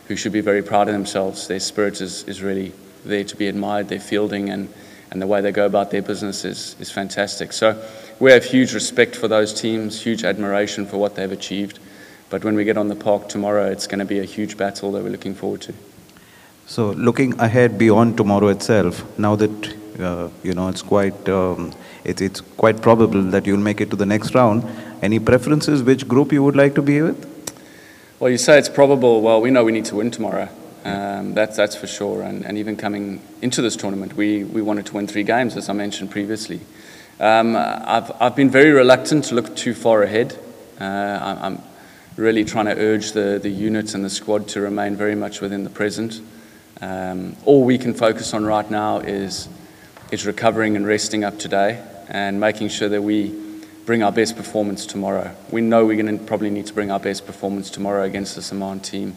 who 0.09 0.17
should 0.17 0.33
be 0.33 0.41
very 0.41 0.63
proud 0.63 0.89
of 0.89 0.95
themselves. 0.95 1.47
Their 1.47 1.61
spirit 1.61 2.01
is, 2.01 2.25
is 2.25 2.41
really 2.41 2.73
there 3.05 3.25
to 3.25 3.37
be 3.37 3.47
admired. 3.47 3.91
Their 3.91 4.01
fielding 4.01 4.49
and, 4.49 4.73
and 5.11 5.21
the 5.21 5.27
way 5.27 5.43
they 5.43 5.53
go 5.53 5.67
about 5.67 5.91
their 5.91 6.01
business 6.01 6.47
is, 6.47 6.75
is 6.81 6.91
fantastic. 6.91 7.53
So 7.53 7.87
we 8.19 8.33
have 8.33 8.47
huge 8.47 8.73
respect 8.73 9.15
for 9.15 9.29
those 9.29 9.53
teams, 9.53 10.01
huge 10.01 10.25
admiration 10.25 10.87
for 10.87 10.97
what 10.97 11.17
they've 11.17 11.31
achieved. 11.31 11.81
But 12.31 12.45
when 12.45 12.55
we 12.55 12.65
get 12.65 12.79
on 12.79 12.89
the 12.89 12.97
park 12.97 13.29
tomorrow, 13.29 13.67
it's 13.67 13.87
going 13.87 13.99
to 13.99 14.07
be 14.07 14.21
a 14.21 14.25
huge 14.25 14.57
battle 14.57 14.91
that 14.93 15.03
we're 15.03 15.11
looking 15.11 15.35
forward 15.35 15.61
to. 15.61 15.75
So 16.67 16.93
looking 16.93 17.39
ahead 17.41 17.77
beyond 17.77 18.17
tomorrow 18.17 18.49
itself, 18.49 19.05
now 19.19 19.37
that 19.37 19.77
uh, 20.01 20.29
you 20.43 20.55
know 20.55 20.69
it's 20.69 20.83
quite 20.83 21.29
um, 21.29 21.73
it's 22.05 22.41
quite 22.41 22.81
probable 22.81 23.23
that 23.23 23.47
you'll 23.47 23.59
make 23.59 23.81
it 23.81 23.91
to 23.91 23.97
the 23.97 24.07
next 24.07 24.35
round. 24.35 24.65
Any 25.03 25.19
preferences? 25.19 25.83
Which 25.83 26.09
group 26.09 26.33
you 26.33 26.43
would 26.43 26.57
like 26.57 26.75
to 26.77 26.83
be 26.83 27.03
with? 27.03 27.31
Well, 28.19 28.31
you 28.31 28.39
say 28.39 28.59
it's 28.59 28.71
probable. 28.71 29.21
Well, 29.21 29.41
we 29.43 29.51
know 29.51 29.65
we 29.65 29.73
need 29.73 29.85
to 29.87 29.97
win 29.97 30.11
tomorrow. 30.11 30.49
Um, 30.85 31.35
that's 31.35 31.57
that's 31.57 31.77
for 31.77 31.87
sure. 31.87 32.23
And, 32.23 32.45
and 32.47 32.57
even 32.57 32.77
coming 32.77 33.21
into 33.43 33.61
this 33.61 33.77
tournament, 33.77 34.15
we, 34.15 34.45
we 34.45 34.63
wanted 34.63 34.87
to 34.87 34.95
win 34.95 35.07
three 35.07 35.23
games, 35.23 35.57
as 35.57 35.69
I 35.69 35.75
mentioned 35.75 36.11
previously. 36.11 36.61
Um, 37.21 37.57
I've 37.57 38.11
I've 38.21 38.37
been 38.37 38.51
very 38.51 38.71
reluctant 38.71 39.25
to 39.27 39.35
look 39.35 39.55
too 39.55 39.75
far 39.75 40.03
ahead. 40.03 40.39
Uh, 40.81 41.39
I'm 41.43 41.63
really 42.17 42.45
trying 42.45 42.67
to 42.67 42.77
urge 42.77 43.13
the 43.13 43.39
the 43.43 43.51
unit 43.51 43.95
and 43.95 44.03
the 44.03 44.11
squad 44.11 44.49
to 44.49 44.63
remain 44.63 44.97
very 44.97 45.15
much 45.15 45.43
within 45.43 45.65
the 45.65 45.71
present. 45.71 46.23
Um, 46.81 47.37
all 47.45 47.65
we 47.65 47.79
can 47.79 47.95
focus 47.95 48.35
on 48.35 48.45
right 48.45 48.69
now 48.71 48.99
is, 48.99 49.49
is 50.11 50.27
recovering 50.27 50.77
and 50.77 50.87
resting 50.87 51.25
up 51.25 51.39
today 51.39 51.83
and 52.09 52.41
making 52.41 52.69
sure 52.69 52.89
that 52.89 53.03
we 53.03 53.35
bring 53.87 54.03
our 54.03 54.13
best 54.13 54.37
performance 54.37 54.87
tomorrow. 54.87 55.35
We 55.51 55.61
know 55.61 55.85
we're 55.85 56.03
going 56.03 56.19
to 56.19 56.25
probably 56.25 56.51
need 56.51 56.67
to 56.67 56.75
bring 56.75 56.91
our 56.91 57.01
best 57.01 57.27
performance 57.27 57.71
tomorrow 57.71 58.03
against 58.03 58.35
the 58.35 58.41
Omani 58.41 58.83
team, 58.83 59.17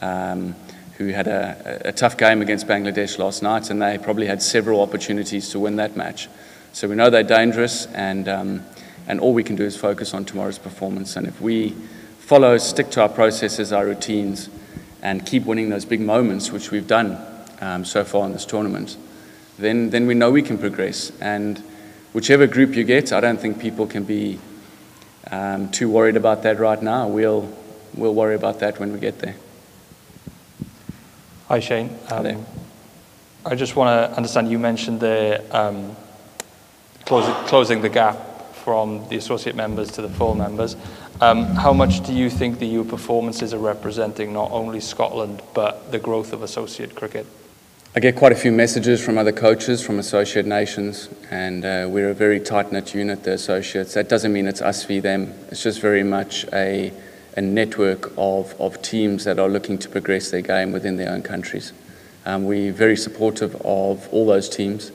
um, 0.00 0.54
who 0.96 1.08
had 1.08 1.26
a, 1.28 1.88
a, 1.88 1.92
tough 1.92 2.16
game 2.16 2.40
against 2.40 2.66
Bangladesh 2.66 3.18
last 3.18 3.42
night, 3.42 3.70
and 3.70 3.80
they 3.80 3.98
probably 3.98 4.26
had 4.26 4.42
several 4.42 4.80
opportunities 4.80 5.50
to 5.50 5.60
win 5.60 5.76
that 5.76 5.96
match. 5.96 6.28
So 6.72 6.88
we 6.88 6.94
know 6.94 7.10
they're 7.10 7.22
dangerous, 7.22 7.86
and, 7.86 8.28
um, 8.28 8.64
and 9.06 9.20
all 9.20 9.34
we 9.34 9.44
can 9.44 9.56
do 9.56 9.64
is 9.64 9.76
focus 9.76 10.14
on 10.14 10.24
tomorrow's 10.24 10.58
performance. 10.58 11.16
And 11.16 11.26
if 11.26 11.40
we 11.40 11.70
follow, 12.18 12.56
stick 12.58 12.90
to 12.90 13.02
our 13.02 13.08
processes, 13.08 13.72
our 13.72 13.86
routines, 13.86 14.48
and 15.06 15.24
keep 15.24 15.44
winning 15.44 15.68
those 15.68 15.84
big 15.84 16.00
moments, 16.00 16.50
which 16.50 16.72
we've 16.72 16.88
done 16.88 17.16
um, 17.60 17.84
so 17.84 18.02
far 18.02 18.26
in 18.26 18.32
this 18.32 18.44
tournament, 18.44 18.96
then, 19.56 19.90
then 19.90 20.04
we 20.08 20.14
know 20.14 20.32
we 20.32 20.42
can 20.42 20.58
progress. 20.58 21.12
And 21.20 21.62
whichever 22.12 22.48
group 22.48 22.74
you 22.74 22.82
get, 22.82 23.12
I 23.12 23.20
don't 23.20 23.40
think 23.40 23.60
people 23.60 23.86
can 23.86 24.02
be 24.02 24.40
um, 25.30 25.70
too 25.70 25.88
worried 25.88 26.16
about 26.16 26.42
that 26.42 26.58
right 26.58 26.82
now. 26.82 27.06
We'll, 27.06 27.48
we'll 27.94 28.16
worry 28.16 28.34
about 28.34 28.58
that 28.58 28.80
when 28.80 28.92
we 28.92 28.98
get 28.98 29.20
there. 29.20 29.36
Hi, 31.46 31.60
Shane. 31.60 31.96
Um, 32.10 32.44
I 33.44 33.54
just 33.54 33.76
want 33.76 34.10
to 34.10 34.16
understand, 34.16 34.50
you 34.50 34.58
mentioned 34.58 34.98
the 34.98 35.40
um, 35.56 35.94
closing, 37.04 37.34
closing 37.46 37.80
the 37.80 37.90
gap 37.90 38.16
from 38.66 39.08
the 39.10 39.16
associate 39.16 39.54
members 39.54 39.92
to 39.92 40.02
the 40.02 40.08
full 40.08 40.34
members. 40.34 40.74
Um, 41.20 41.44
how 41.44 41.72
much 41.72 42.04
do 42.04 42.12
you 42.12 42.28
think 42.28 42.58
the 42.58 42.66
EU 42.66 42.82
performances 42.82 43.54
are 43.54 43.60
representing 43.60 44.32
not 44.32 44.50
only 44.50 44.80
Scotland, 44.80 45.40
but 45.54 45.92
the 45.92 46.00
growth 46.00 46.32
of 46.32 46.42
associate 46.42 46.96
cricket? 46.96 47.26
I 47.94 48.00
get 48.00 48.16
quite 48.16 48.32
a 48.32 48.34
few 48.34 48.50
messages 48.50 49.00
from 49.00 49.18
other 49.18 49.30
coaches 49.30 49.86
from 49.86 50.00
associate 50.00 50.46
nations, 50.46 51.08
and 51.30 51.64
uh, 51.64 51.86
we're 51.88 52.10
a 52.10 52.14
very 52.14 52.40
tight 52.40 52.72
knit 52.72 52.92
unit, 52.92 53.22
the 53.22 53.34
associates. 53.34 53.94
That 53.94 54.08
doesn't 54.08 54.32
mean 54.32 54.48
it's 54.48 54.60
us 54.60 54.82
v 54.82 54.98
them, 54.98 55.32
it's 55.48 55.62
just 55.62 55.80
very 55.80 56.02
much 56.02 56.44
a, 56.52 56.92
a 57.36 57.40
network 57.40 58.12
of, 58.18 58.60
of 58.60 58.82
teams 58.82 59.22
that 59.26 59.38
are 59.38 59.48
looking 59.48 59.78
to 59.78 59.88
progress 59.88 60.32
their 60.32 60.42
game 60.42 60.72
within 60.72 60.96
their 60.96 61.12
own 61.12 61.22
countries. 61.22 61.72
Um, 62.24 62.46
we're 62.46 62.72
very 62.72 62.96
supportive 62.96 63.54
of 63.64 64.08
all 64.12 64.26
those 64.26 64.48
teams, 64.48 64.90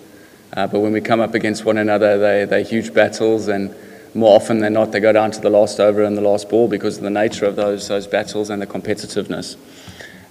uh, 0.53 0.67
but 0.67 0.79
when 0.79 0.91
we 0.91 1.01
come 1.01 1.19
up 1.19 1.33
against 1.33 1.65
one 1.65 1.77
another, 1.77 2.17
they, 2.17 2.45
they're 2.45 2.63
huge 2.63 2.93
battles, 2.93 3.47
and 3.47 3.73
more 4.13 4.35
often 4.35 4.59
than 4.59 4.73
not, 4.73 4.91
they 4.91 4.99
go 4.99 5.13
down 5.13 5.31
to 5.31 5.39
the 5.39 5.49
last 5.49 5.79
over 5.79 6.03
and 6.03 6.17
the 6.17 6.21
last 6.21 6.49
ball 6.49 6.67
because 6.67 6.97
of 6.97 7.03
the 7.03 7.09
nature 7.09 7.45
of 7.45 7.55
those, 7.55 7.87
those 7.87 8.07
battles 8.07 8.49
and 8.49 8.61
the 8.61 8.67
competitiveness. 8.67 9.55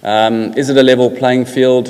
Um, 0.03 0.53
is 0.57 0.69
it 0.69 0.77
a 0.77 0.83
level 0.83 1.09
playing 1.09 1.45
field? 1.45 1.89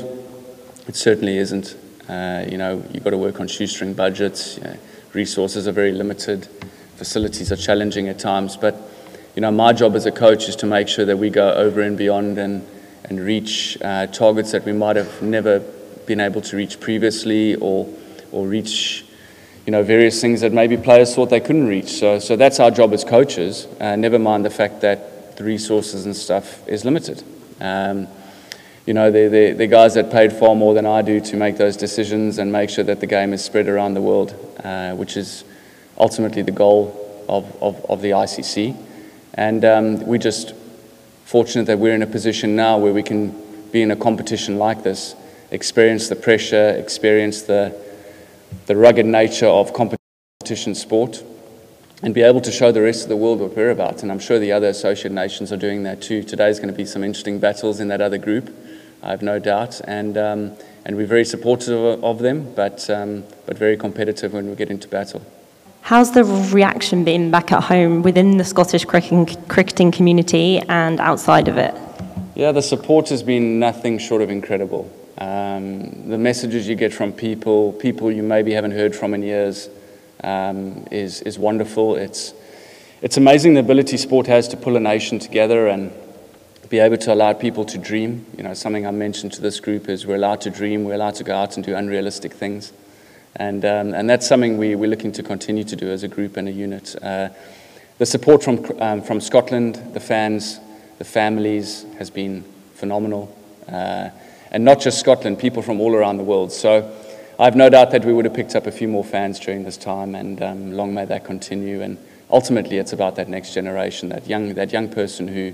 It 0.88 0.96
certainly 0.96 1.38
isn't. 1.38 1.76
Uh, 2.08 2.46
you 2.50 2.58
know, 2.58 2.84
you've 2.92 3.04
got 3.04 3.12
to 3.12 3.18
work 3.18 3.40
on 3.40 3.48
shoestring 3.48 3.94
budgets. 3.94 4.58
You 4.58 4.64
know, 4.64 4.78
resources 5.14 5.68
are 5.68 5.72
very 5.72 5.92
limited. 5.92 6.48
Facilities 6.96 7.52
are 7.52 7.58
challenging 7.58 8.08
at 8.08 8.20
times. 8.20 8.58
But, 8.58 8.76
you 9.36 9.42
know, 9.42 9.52
my 9.52 9.74
job 9.74 9.96
as 9.96 10.06
a 10.06 10.12
coach 10.12 10.48
is 10.48 10.56
to 10.58 10.66
make 10.66 10.88
sure 10.88 11.06
that 11.06 11.18
we 11.18 11.30
go 11.30 11.54
over 11.54 11.82
and 11.82 11.98
beyond 11.98 12.38
and, 12.38 12.66
and 13.06 13.20
reach 13.20 13.78
uh, 13.82 14.08
targets 14.08 14.52
that 14.52 14.66
we 14.66 14.74
might 14.74 14.96
have 14.96 15.22
never 15.22 15.60
been 16.06 16.20
able 16.20 16.42
to 16.42 16.58
reach 16.58 16.80
previously 16.80 17.56
or, 17.56 17.88
or 18.32 18.48
reach, 18.48 19.06
you 19.66 19.72
know, 19.72 19.84
various 19.84 20.20
things 20.22 20.42
that 20.42 20.54
maybe 20.54 20.78
players 20.78 21.16
thought 21.16 21.30
they 21.30 21.40
couldn't 21.40 21.68
reach. 21.68 21.90
So, 21.90 22.20
so 22.20 22.36
that's 22.36 22.60
our 22.60 22.72
job 22.72 22.94
as 22.94 23.04
coaches, 23.04 23.68
uh, 23.80 23.96
never 23.96 24.20
mind 24.20 24.46
the 24.46 24.50
fact 24.50 24.82
that 24.82 25.38
the 25.38 25.44
resources 25.44 26.06
and 26.06 26.16
stuff 26.16 26.68
is 26.68 26.86
limited. 26.86 27.24
Um, 27.60 28.08
you 28.86 28.94
know, 28.94 29.12
they're, 29.12 29.30
they're, 29.30 29.54
they're, 29.54 29.68
guys 29.68 29.94
that 29.94 30.12
paid 30.12 30.34
far 30.34 30.56
more 30.56 30.74
than 30.74 30.86
I 30.86 31.02
do 31.02 31.20
to 31.22 31.38
make 31.38 31.58
those 31.58 31.78
decisions 31.78 32.40
and 32.40 32.52
make 32.52 32.70
sure 32.70 32.84
that 32.84 33.00
the 33.00 33.08
game 33.08 33.32
is 33.34 33.44
spread 33.44 33.68
around 33.68 33.94
the 33.94 34.02
world, 34.02 34.34
uh, 34.64 34.94
which 34.96 35.16
is 35.16 35.44
ultimately 35.98 36.42
the 36.42 36.52
goal 36.52 37.26
of, 37.30 37.56
of, 37.62 37.86
of 37.86 38.02
the 38.02 38.12
ICC. 38.12 38.76
And 39.36 39.64
um, 39.64 40.06
we're 40.06 40.18
just 40.18 40.54
fortunate 41.26 41.66
that 41.66 41.80
we're 41.80 41.94
in 41.94 42.02
a 42.02 42.08
position 42.08 42.56
now 42.56 42.78
where 42.78 42.94
we 42.94 43.04
can 43.04 43.30
be 43.72 43.82
in 43.82 43.92
a 43.92 43.96
competition 43.96 44.58
like 44.58 44.84
this, 44.84 45.16
experience 45.52 46.10
the 46.10 46.16
pressure, 46.16 46.70
experience 46.72 47.44
the, 47.44 47.76
the 48.66 48.76
rugged 48.76 49.06
nature 49.06 49.48
of 49.48 49.74
competition 49.74 50.76
sport, 50.76 51.24
and 52.04 52.14
be 52.14 52.22
able 52.22 52.42
to 52.42 52.52
show 52.52 52.72
the 52.72 52.82
rest 52.82 53.04
of 53.04 53.10
the 53.10 53.16
world 53.16 53.40
what 53.40 53.56
we're 53.56 53.70
about. 53.70 54.02
And 54.02 54.12
I'm 54.12 54.20
sure 54.20 54.40
the 54.40 54.52
other 54.52 54.70
associate 54.70 55.12
nations 55.12 55.52
are 55.52 55.58
doing 55.58 55.84
that 55.84 56.02
too. 56.02 56.24
Today's 56.24 56.58
going 56.58 56.72
to 56.72 56.76
be 56.76 56.86
some 56.86 57.04
interesting 57.04 57.40
battles 57.40 57.80
in 57.80 57.90
that 57.90 58.02
other 58.02 58.18
group. 58.18 58.54
I 59.04 59.10
have 59.10 59.22
no 59.22 59.40
doubt. 59.40 59.82
And, 59.86 60.18
um, 60.18 60.52
and 60.84 60.98
we're 60.98 61.06
very 61.06 61.26
supportive 61.26 62.04
of 62.04 62.20
them, 62.20 62.54
but, 62.56 62.90
um, 62.90 63.24
but 63.46 63.58
very 63.58 63.78
competitive 63.78 64.34
when 64.34 64.50
we 64.50 64.56
get 64.56 64.72
into 64.72 64.88
battle. 64.88 65.22
How's 65.82 66.12
the 66.12 66.24
reaction 66.24 67.04
been 67.04 67.32
back 67.32 67.52
at 67.52 67.64
home 67.64 68.02
within 68.04 68.38
the 68.38 68.44
Scottish 68.44 68.86
cricketing 68.86 69.92
community 69.92 70.60
and 70.70 71.00
outside 71.00 71.48
of 71.48 71.58
it? 71.58 71.76
Yeah, 72.36 72.52
the 72.52 72.62
support 72.62 73.10
has 73.10 73.24
been 73.24 73.60
nothing 73.60 73.98
short 73.98 74.22
of 74.22 74.30
incredible. 74.30 74.92
Um, 75.22 76.10
the 76.10 76.18
messages 76.18 76.68
you 76.68 76.74
get 76.74 76.92
from 76.92 77.14
people, 77.14 77.74
people 77.74 78.12
you 78.12 78.24
maybe 78.24 78.54
haven't 78.54 78.72
heard 78.72 78.96
from 78.96 79.14
in 79.14 79.22
years, 79.22 79.70
um, 80.24 80.88
is, 80.90 81.22
is 81.22 81.38
wonderful. 81.38 81.96
It's, 81.96 82.34
it's 83.04 83.18
amazing 83.18 83.54
the 83.54 83.60
ability 83.60 83.98
sport 83.98 84.26
has 84.26 84.48
to 84.48 84.58
pull 84.58 84.78
a 84.78 84.80
nation 84.80 85.20
together 85.20 85.68
and 85.68 85.92
be 86.70 86.80
able 86.80 86.98
to 86.98 87.14
allow 87.14 87.34
people 87.34 87.66
to 87.66 87.78
dream. 87.78 88.26
You 88.36 88.42
know, 88.42 88.56
something 88.56 88.88
I 88.88 88.90
mentioned 88.90 89.34
to 89.34 89.42
this 89.42 89.60
group 89.60 89.90
is 89.90 90.08
we're 90.08 90.16
allowed 90.16 90.42
to 90.42 90.50
dream, 90.50 90.86
we're 90.86 90.96
allowed 90.96 91.16
to 91.16 91.24
go 91.24 91.36
out 91.36 91.56
and 91.56 91.64
do 91.64 91.76
unrealistic 91.76 92.34
things. 92.34 92.74
And, 93.36 93.64
um, 93.64 93.94
and 93.94 94.10
that's 94.10 94.26
something 94.26 94.58
we, 94.58 94.74
we're 94.74 94.90
looking 94.90 95.12
to 95.12 95.22
continue 95.22 95.66
to 95.66 95.76
do 95.76 95.92
as 95.92 96.02
a 96.02 96.08
group 96.08 96.36
and 96.36 96.48
a 96.48 96.52
unit. 96.52 96.96
Uh, 97.00 97.30
the 98.00 98.08
support 98.08 98.44
from, 98.44 98.66
um, 98.82 99.04
from 99.04 99.22
Scotland, 99.22 99.76
the 99.94 100.00
fans, 100.00 100.60
the 100.98 101.06
families 101.06 101.86
has 102.00 102.10
been 102.10 102.44
phenomenal. 102.74 103.38
Uh, 103.72 104.10
and 104.52 104.66
not 104.66 104.82
just 104.82 105.00
Scotland, 105.00 105.40
people 105.40 105.62
from 105.62 105.80
all 105.80 105.96
around 105.96 106.18
the 106.18 106.24
world. 106.24 106.52
So 106.52 106.92
I 107.40 107.46
have 107.46 107.56
no 107.56 107.70
doubt 107.70 107.92
that 107.92 108.06
we 108.06 108.14
would 108.14 108.26
have 108.26 108.34
picked 108.34 108.56
up 108.56 108.68
a 108.68 108.72
few 108.72 108.88
more 108.88 109.04
fans 109.04 109.40
during 109.40 109.64
this 109.64 109.78
time, 109.78 110.14
and 110.14 110.42
um, 110.42 110.74
long 110.74 110.94
may 110.94 111.06
that 111.06 111.24
continue. 111.24 111.82
And 111.82 111.98
ultimately, 112.30 112.78
it's 112.78 112.94
about 112.94 113.16
that 113.16 113.30
next 113.30 113.54
generation, 113.54 114.10
that 114.10 114.28
young, 114.28 114.54
that 114.56 114.72
young 114.72 114.90
person 114.90 115.28
who, 115.28 115.54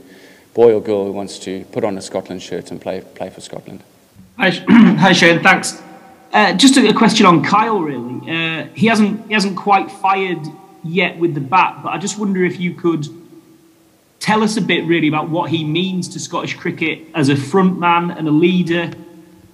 boy 0.53 0.73
or 0.73 0.81
girl 0.81 1.05
who 1.05 1.11
wants 1.11 1.37
to 1.39 1.63
put 1.65 1.83
on 1.83 1.97
a 1.97 2.01
Scotland 2.01 2.41
shirt 2.41 2.71
and 2.71 2.81
play, 2.81 3.01
play 3.01 3.29
for 3.29 3.41
Scotland. 3.41 3.83
Hi, 4.37 4.49
hi 4.69 5.13
Shane, 5.13 5.41
thanks. 5.41 5.81
Uh, 6.33 6.53
just 6.53 6.75
a, 6.77 6.89
a, 6.89 6.93
question 6.93 7.25
on 7.25 7.41
Kyle, 7.41 7.79
really. 7.79 8.29
Uh, 8.29 8.67
he, 8.75 8.87
hasn't, 8.87 9.25
he 9.27 9.33
hasn't 9.33 9.55
quite 9.55 9.89
fired 9.89 10.45
yet 10.83 11.17
with 11.17 11.33
the 11.33 11.39
bat, 11.39 11.79
but 11.83 11.89
I 11.89 11.97
just 11.97 12.19
wonder 12.19 12.43
if 12.43 12.59
you 12.59 12.73
could 12.73 13.07
tell 14.19 14.43
us 14.43 14.57
a 14.57 14.61
bit, 14.61 14.85
really, 14.85 15.07
about 15.07 15.29
what 15.29 15.49
he 15.49 15.63
means 15.63 16.09
to 16.09 16.19
Scottish 16.19 16.55
cricket 16.55 16.99
as 17.13 17.29
a 17.29 17.35
front 17.35 17.79
man 17.79 18.11
and 18.11 18.27
a 18.27 18.31
leader. 18.31 18.91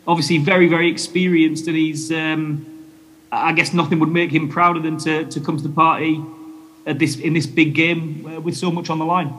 Obviously, 0.08 0.38
very, 0.38 0.68
very 0.68 0.90
experienced, 0.90 1.68
and 1.68 1.76
he's, 1.76 2.12
um, 2.12 2.88
I 3.32 3.54
guess, 3.54 3.74
nothing 3.74 4.00
would 4.00 4.12
make 4.12 4.32
him 4.32 4.50
prouder 4.50 4.80
than 4.80 4.98
to, 5.00 5.26
to 5.26 5.40
come 5.40 5.58
to 5.58 5.64
the 5.64 5.74
party 5.74 6.22
at 6.86 7.00
this, 7.00 7.18
in 7.18 7.34
this 7.34 7.46
big 7.48 7.74
game 7.74 8.26
uh, 8.26 8.42
with 8.42 8.58
so 8.58 8.72
much 8.72 8.90
on 8.90 9.00
the 9.00 9.06
line. 9.06 9.34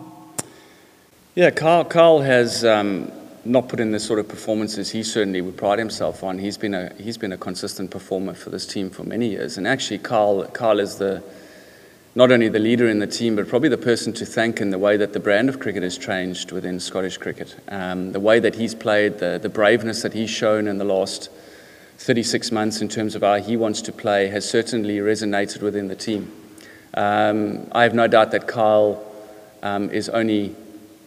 Yeah, 1.35 1.50
Kyle, 1.50 1.85
Kyle 1.85 2.21
has 2.21 2.64
um, 2.64 3.11
not 3.45 3.69
put 3.69 3.81
in 3.81 3.90
the 3.90 4.00
sort 4.00 4.19
of 4.19 4.28
performances 4.28 4.90
he 4.90 5.02
certainly 5.02 5.40
would 5.40 5.57
pride 5.57 5.78
himself 5.78 6.23
on. 6.23 6.38
He's 6.38 6.57
been 6.57 6.75
a 6.75 6.95
he's 6.95 7.19
been 7.19 7.33
a 7.33 7.37
consistent 7.37 7.90
performer 7.90 8.35
for 8.35 8.50
this 8.50 8.66
team 8.66 8.88
for 8.88 9.04
many 9.04 9.31
years, 9.31 9.59
and 9.59 9.66
actually, 9.66 9.99
Kyle 9.99 10.45
Kyle 10.47 10.78
is 10.78 10.97
the 10.97 11.23
not 12.16 12.30
only 12.30 12.49
the 12.49 12.61
leader 12.61 12.88
in 12.88 13.00
the 13.00 13.06
team, 13.06 13.35
but 13.35 13.49
probably 13.49 13.68
the 13.68 13.76
person 13.76 14.12
to 14.12 14.25
thank 14.25 14.61
in 14.61 14.71
the 14.71 14.78
way 14.78 14.97
that 14.97 15.12
the 15.12 15.21
brand 15.21 15.49
of 15.49 15.59
cricket 15.59 15.83
has 15.83 15.99
changed 15.99 16.52
within 16.52 16.78
Scottish 16.78 17.16
cricket. 17.18 17.56
Um, 17.68 18.12
the 18.12 18.21
way 18.21 18.38
that 18.38 18.54
he's 18.54 18.75
played, 18.75 19.18
the, 19.18 19.38
the 19.42 19.49
braveness 19.49 20.02
that 20.02 20.12
he's 20.12 20.30
shown 20.30 20.68
in 20.68 20.78
the 20.78 20.85
last 20.85 21.28
36 21.99 22.52
months 22.52 22.80
in 22.80 22.88
terms 22.88 23.16
of 23.16 23.23
how 23.23 23.40
he 23.40 23.56
wants 23.56 23.83
to 23.83 23.92
play, 23.92 24.28
has 24.28 24.49
certainly 24.49 24.99
resonated 24.99 25.61
within 25.61 25.88
the 25.88 25.97
team. 25.97 26.30
Um, 26.94 27.66
I 27.73 27.83
have 27.83 27.94
no 27.94 28.06
doubt 28.06 28.30
that 28.30 28.47
Kyle 28.47 29.04
um, 29.64 29.90
is 29.90 30.09
only 30.09 30.54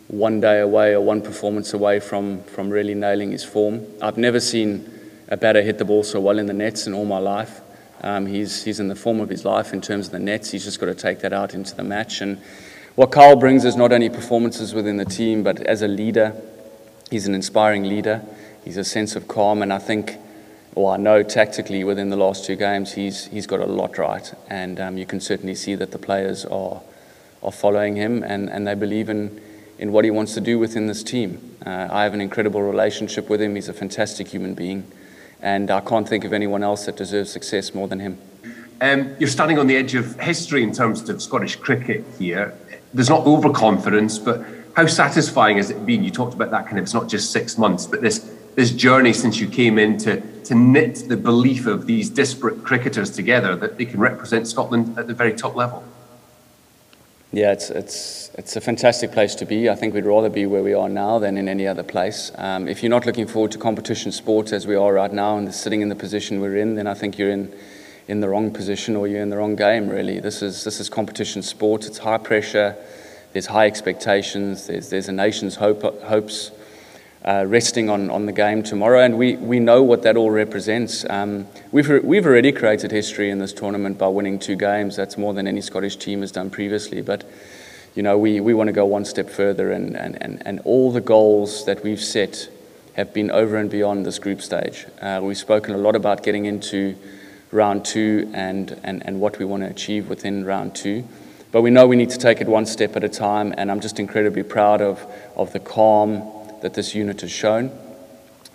one 0.09 0.41
day 0.41 0.59
away 0.59 0.93
or 0.93 1.01
one 1.01 1.21
performance 1.21 1.73
away 1.73 2.01
from, 2.01 2.43
from 2.43 2.69
really 2.69 2.95
nailing 2.95 3.31
his 3.31 3.45
form. 3.45 3.85
I've 4.01 4.17
never 4.17 4.41
seen 4.41 4.89
a 5.29 5.37
batter 5.37 5.61
hit 5.61 5.77
the 5.77 5.85
ball 5.85 6.03
so 6.03 6.19
well 6.19 6.39
in 6.39 6.47
the 6.47 6.53
nets 6.53 6.87
in 6.87 6.93
all 6.93 7.05
my 7.05 7.19
life. 7.19 7.61
Um, 8.01 8.25
he's, 8.25 8.63
he's 8.63 8.79
in 8.79 8.87
the 8.87 8.95
form 8.95 9.19
of 9.19 9.29
his 9.29 9.45
life 9.45 9.73
in 9.73 9.81
terms 9.81 10.07
of 10.07 10.11
the 10.11 10.19
nets. 10.19 10.51
He's 10.51 10.63
just 10.63 10.79
got 10.79 10.87
to 10.87 10.95
take 10.95 11.19
that 11.19 11.33
out 11.33 11.53
into 11.53 11.75
the 11.75 11.83
match. 11.83 12.21
And 12.21 12.39
what 12.95 13.11
Kyle 13.11 13.35
brings 13.35 13.65
is 13.65 13.75
not 13.75 13.91
only 13.91 14.09
performances 14.09 14.73
within 14.73 14.97
the 14.97 15.05
team, 15.05 15.43
but 15.43 15.59
as 15.61 15.81
a 15.81 15.87
leader, 15.87 16.39
he's 17.09 17.27
an 17.27 17.35
inspiring 17.35 17.83
leader. 17.83 18.23
He's 18.63 18.77
a 18.77 18.83
sense 18.83 19.15
of 19.15 19.27
calm, 19.27 19.61
and 19.61 19.71
I 19.71 19.77
think, 19.77 20.17
well, 20.75 20.87
I 20.87 20.97
know 20.97 21.23
tactically 21.23 21.83
within 21.83 22.09
the 22.09 22.17
last 22.17 22.45
two 22.45 22.55
games, 22.55 22.93
he's, 22.93 23.27
he's 23.27 23.47
got 23.47 23.61
a 23.61 23.65
lot 23.65 23.97
right. 23.97 24.33
And 24.49 24.79
um, 24.79 24.97
you 24.97 25.05
can 25.05 25.19
certainly 25.19 25.55
see 25.55 25.75
that 25.75 25.91
the 25.91 25.97
players 25.97 26.45
are, 26.45 26.81
are 27.41 27.51
following 27.51 27.95
him 27.95 28.23
and, 28.23 28.49
and 28.49 28.67
they 28.67 28.75
believe 28.75 29.09
in 29.09 29.41
in 29.79 29.91
what 29.91 30.05
he 30.05 30.11
wants 30.11 30.33
to 30.33 30.41
do 30.41 30.57
within 30.59 30.87
this 30.87 31.03
team. 31.03 31.55
Uh, 31.65 31.87
I 31.91 32.03
have 32.03 32.13
an 32.13 32.21
incredible 32.21 32.61
relationship 32.61 33.29
with 33.29 33.41
him. 33.41 33.55
He's 33.55 33.69
a 33.69 33.73
fantastic 33.73 34.27
human 34.27 34.53
being. 34.53 34.91
And 35.41 35.69
I 35.69 35.81
can't 35.81 36.07
think 36.07 36.23
of 36.23 36.33
anyone 36.33 36.63
else 36.63 36.85
that 36.85 36.97
deserves 36.97 37.31
success 37.31 37.73
more 37.73 37.87
than 37.87 37.99
him. 37.99 38.17
Um, 38.79 39.15
you're 39.19 39.29
standing 39.29 39.57
on 39.57 39.67
the 39.67 39.75
edge 39.75 39.95
of 39.95 40.19
history 40.19 40.63
in 40.63 40.71
terms 40.71 41.07
of 41.09 41.21
Scottish 41.21 41.55
cricket 41.55 42.03
here. 42.19 42.55
There's 42.93 43.09
not 43.09 43.25
overconfidence, 43.25 44.19
but 44.19 44.45
how 44.75 44.85
satisfying 44.85 45.57
has 45.57 45.69
it 45.69 45.85
been? 45.85 46.03
You 46.03 46.11
talked 46.11 46.33
about 46.33 46.51
that 46.51 46.65
kind 46.65 46.77
of, 46.77 46.83
it's 46.83 46.93
not 46.93 47.09
just 47.09 47.31
six 47.31 47.57
months, 47.57 47.87
but 47.87 48.01
this, 48.01 48.19
this 48.55 48.71
journey 48.71 49.13
since 49.13 49.39
you 49.39 49.47
came 49.47 49.79
in 49.79 49.97
to, 49.99 50.21
to 50.43 50.55
knit 50.55 51.05
the 51.07 51.17
belief 51.17 51.65
of 51.65 51.87
these 51.87 52.09
disparate 52.09 52.63
cricketers 52.63 53.09
together 53.09 53.55
that 53.55 53.77
they 53.77 53.85
can 53.85 53.99
represent 53.99 54.47
Scotland 54.47 54.97
at 54.97 55.07
the 55.07 55.13
very 55.13 55.33
top 55.33 55.55
level. 55.55 55.83
Yeah, 57.33 57.51
it's, 57.51 57.69
it's, 57.69 58.31
it's 58.35 58.55
a 58.55 58.61
fantastic 58.61 59.11
place 59.11 59.35
to 59.35 59.45
be. 59.45 59.69
I 59.69 59.75
think 59.75 59.93
we'd 59.93 60.05
rather 60.05 60.29
be 60.29 60.45
where 60.45 60.63
we 60.63 60.73
are 60.73 60.87
now 60.87 61.19
than 61.19 61.37
in 61.37 61.49
any 61.49 61.67
other 61.67 61.83
place. 61.83 62.31
Um, 62.35 62.69
if 62.69 62.81
you're 62.81 62.89
not 62.89 63.05
looking 63.05 63.27
forward 63.27 63.51
to 63.51 63.57
competition 63.57 64.13
sports 64.13 64.53
as 64.53 64.65
we 64.65 64.75
are 64.75 64.93
right 64.93 65.11
now 65.11 65.37
and 65.37 65.53
sitting 65.53 65.81
in 65.81 65.89
the 65.89 65.95
position 65.95 66.39
we're 66.39 66.55
in, 66.55 66.75
then 66.75 66.87
I 66.87 66.93
think 66.93 67.17
you're 67.17 67.31
in, 67.31 67.53
in 68.07 68.21
the 68.21 68.29
wrong 68.29 68.51
position 68.51 68.95
or 68.95 69.07
you're 69.07 69.21
in 69.21 69.29
the 69.29 69.35
wrong 69.35 69.57
game. 69.57 69.89
Really, 69.89 70.21
this 70.21 70.41
is 70.41 70.63
this 70.63 70.79
is 70.79 70.87
competition 70.87 71.41
sport. 71.41 71.85
It's 71.85 71.97
high 71.97 72.17
pressure. 72.17 72.77
There's 73.33 73.47
high 73.47 73.67
expectations. 73.67 74.67
There's 74.67 74.89
there's 74.89 75.09
a 75.09 75.13
nation's 75.13 75.55
hope, 75.55 75.81
hopes 76.03 76.51
uh, 77.25 77.45
resting 77.47 77.89
on, 77.89 78.09
on 78.09 78.25
the 78.25 78.31
game 78.31 78.63
tomorrow, 78.63 79.01
and 79.01 79.17
we, 79.17 79.35
we 79.37 79.59
know 79.59 79.83
what 79.83 80.03
that 80.03 80.17
all 80.17 80.31
represents. 80.31 81.05
Um, 81.09 81.47
we've 81.71 81.89
we've 82.03 82.25
already 82.25 82.51
created 82.51 82.91
history 82.91 83.29
in 83.29 83.39
this 83.39 83.53
tournament 83.53 83.97
by 83.97 84.07
winning 84.07 84.39
two 84.39 84.55
games. 84.55 84.95
That's 84.95 85.17
more 85.17 85.33
than 85.33 85.47
any 85.47 85.61
Scottish 85.61 85.97
team 85.97 86.21
has 86.21 86.31
done 86.31 86.49
previously, 86.49 87.01
but. 87.01 87.23
You 87.95 88.03
know, 88.03 88.15
we, 88.15 88.39
we 88.41 88.53
want 88.53 88.67
to 88.67 88.73
go 88.73 88.85
one 88.85 89.05
step 89.05 89.27
further, 89.27 89.71
and, 89.71 89.97
and, 89.97 90.21
and, 90.21 90.45
and 90.45 90.59
all 90.65 90.91
the 90.91 91.01
goals 91.01 91.65
that 91.65 91.83
we've 91.83 91.99
set 91.99 92.47
have 92.93 93.11
been 93.11 93.31
over 93.31 93.57
and 93.57 93.71
beyond 93.71 94.05
this 94.05 94.19
group 94.19 94.39
stage. 94.39 94.85
Uh, 95.01 95.19
we've 95.23 95.35
spoken 95.35 95.73
a 95.73 95.79
lot 95.79 95.95
about 95.95 96.21
getting 96.21 96.45
into 96.45 96.95
round 97.51 97.85
two 97.85 98.29
and, 98.35 98.79
and, 98.83 99.05
and 99.05 99.19
what 99.19 99.39
we 99.39 99.45
want 99.45 99.63
to 99.63 99.69
achieve 99.69 100.09
within 100.09 100.45
round 100.45 100.75
two. 100.75 101.07
But 101.51 101.61
we 101.61 101.69
know 101.69 101.87
we 101.87 101.95
need 101.95 102.09
to 102.09 102.17
take 102.17 102.41
it 102.41 102.47
one 102.47 102.65
step 102.65 102.95
at 102.95 103.03
a 103.03 103.09
time, 103.09 103.53
and 103.57 103.71
I'm 103.71 103.79
just 103.79 103.99
incredibly 103.99 104.43
proud 104.43 104.81
of, 104.81 105.03
of 105.35 105.53
the 105.53 105.59
calm 105.59 106.21
that 106.61 106.73
this 106.73 106.95
unit 106.95 107.21
has 107.21 107.31
shown. 107.31 107.71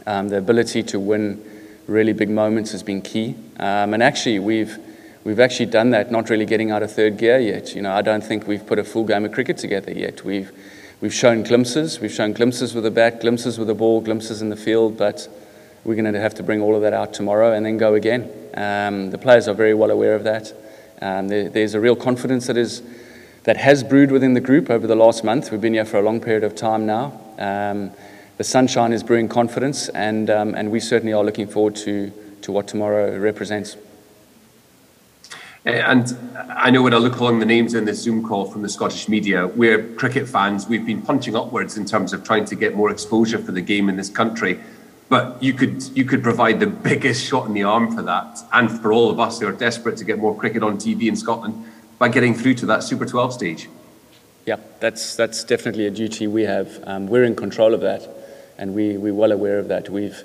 Um, 0.06 0.28
the 0.28 0.38
ability 0.38 0.82
to 0.84 1.00
win 1.00 1.44
really 1.86 2.12
big 2.12 2.30
moments 2.30 2.72
has 2.72 2.82
been 2.82 3.02
key. 3.02 3.34
Um, 3.58 3.94
and 3.94 4.02
actually, 4.02 4.38
we've, 4.38 4.78
we've 5.24 5.40
actually 5.40 5.66
done 5.66 5.90
that, 5.90 6.10
not 6.10 6.30
really 6.30 6.46
getting 6.46 6.70
out 6.70 6.82
of 6.82 6.92
third 6.92 7.18
gear 7.18 7.38
yet. 7.38 7.74
You 7.74 7.82
know, 7.82 7.92
I 7.92 8.02
don't 8.02 8.22
think 8.24 8.46
we've 8.46 8.66
put 8.66 8.78
a 8.78 8.84
full 8.84 9.04
game 9.04 9.24
of 9.24 9.32
cricket 9.32 9.58
together 9.58 9.92
yet. 9.92 10.24
We've, 10.24 10.50
we've 11.00 11.14
shown 11.14 11.42
glimpses. 11.42 12.00
We've 12.00 12.12
shown 12.12 12.32
glimpses 12.32 12.74
with 12.74 12.84
the 12.84 12.90
bat, 12.90 13.20
glimpses 13.20 13.58
with 13.58 13.68
the 13.68 13.74
ball, 13.74 14.00
glimpses 14.00 14.42
in 14.42 14.48
the 14.48 14.56
field, 14.56 14.96
but 14.96 15.28
we're 15.84 15.96
going 15.96 16.12
to 16.12 16.20
have 16.20 16.34
to 16.34 16.42
bring 16.42 16.60
all 16.60 16.76
of 16.76 16.82
that 16.82 16.92
out 16.92 17.12
tomorrow 17.12 17.52
and 17.52 17.66
then 17.66 17.76
go 17.76 17.94
again. 17.94 18.30
Um, 18.54 19.10
the 19.10 19.18
players 19.18 19.48
are 19.48 19.54
very 19.54 19.74
well 19.74 19.90
aware 19.90 20.14
of 20.14 20.24
that. 20.24 20.52
Um, 21.00 21.28
there, 21.28 21.48
there's 21.48 21.74
a 21.74 21.80
real 21.80 21.96
confidence 21.96 22.46
that 22.46 22.56
is 22.56 22.82
that 23.44 23.56
has 23.56 23.82
brewed 23.82 24.12
within 24.12 24.34
the 24.34 24.40
group 24.40 24.70
over 24.70 24.86
the 24.86 24.94
last 24.94 25.24
month. 25.24 25.50
We've 25.50 25.60
been 25.60 25.74
here 25.74 25.84
for 25.84 25.98
a 25.98 26.02
long 26.02 26.20
period 26.20 26.44
of 26.44 26.54
time 26.54 26.86
now. 26.86 27.20
Um, 27.38 27.92
the 28.38 28.44
sunshine 28.44 28.92
is 28.92 29.02
brewing 29.02 29.28
confidence, 29.28 29.88
and 29.90 30.28
um, 30.30 30.54
and 30.54 30.70
we 30.70 30.80
certainly 30.80 31.12
are 31.12 31.24
looking 31.24 31.46
forward 31.46 31.76
to 31.76 32.12
to 32.42 32.52
what 32.52 32.66
tomorrow 32.66 33.18
represents. 33.18 33.76
And 35.64 36.16
I 36.56 36.70
know 36.70 36.82
when 36.82 36.92
I 36.92 36.96
look 36.96 37.20
along 37.20 37.38
the 37.38 37.46
names 37.46 37.74
in 37.74 37.84
this 37.84 38.02
Zoom 38.02 38.26
call 38.26 38.46
from 38.46 38.62
the 38.62 38.68
Scottish 38.68 39.08
media, 39.08 39.46
we're 39.46 39.80
cricket 39.94 40.28
fans. 40.28 40.66
We've 40.66 40.84
been 40.84 41.02
punching 41.02 41.36
upwards 41.36 41.76
in 41.76 41.84
terms 41.84 42.12
of 42.12 42.24
trying 42.24 42.46
to 42.46 42.56
get 42.56 42.74
more 42.74 42.90
exposure 42.90 43.38
for 43.38 43.52
the 43.52 43.60
game 43.60 43.88
in 43.88 43.96
this 43.96 44.08
country. 44.08 44.58
But 45.08 45.40
you 45.40 45.52
could 45.52 45.84
you 45.96 46.04
could 46.04 46.22
provide 46.22 46.58
the 46.58 46.66
biggest 46.90 47.24
shot 47.24 47.46
in 47.46 47.54
the 47.54 47.62
arm 47.62 47.94
for 47.94 48.02
that, 48.02 48.40
and 48.52 48.70
for 48.70 48.92
all 48.92 49.10
of 49.10 49.20
us 49.20 49.38
who 49.38 49.46
are 49.46 49.52
desperate 49.52 49.96
to 49.98 50.04
get 50.04 50.18
more 50.18 50.36
cricket 50.36 50.64
on 50.64 50.78
TV 50.78 51.06
in 51.06 51.14
Scotland 51.14 51.64
by 51.98 52.08
getting 52.08 52.34
through 52.34 52.54
to 52.54 52.66
that 52.66 52.82
Super 52.82 53.06
12 53.06 53.32
stage. 53.32 53.68
Yeah, 54.46 54.56
that's 54.80 55.16
that's 55.16 55.44
definitely 55.44 55.86
a 55.86 55.90
duty 55.90 56.26
we 56.26 56.42
have. 56.42 56.82
Um, 56.84 57.06
we're 57.06 57.24
in 57.24 57.36
control 57.36 57.74
of 57.74 57.80
that, 57.82 58.08
and 58.58 58.74
we 58.74 58.96
we're 58.96 59.14
well 59.14 59.32
aware 59.32 59.58
of 59.58 59.68
that. 59.68 59.88
We've 59.88 60.22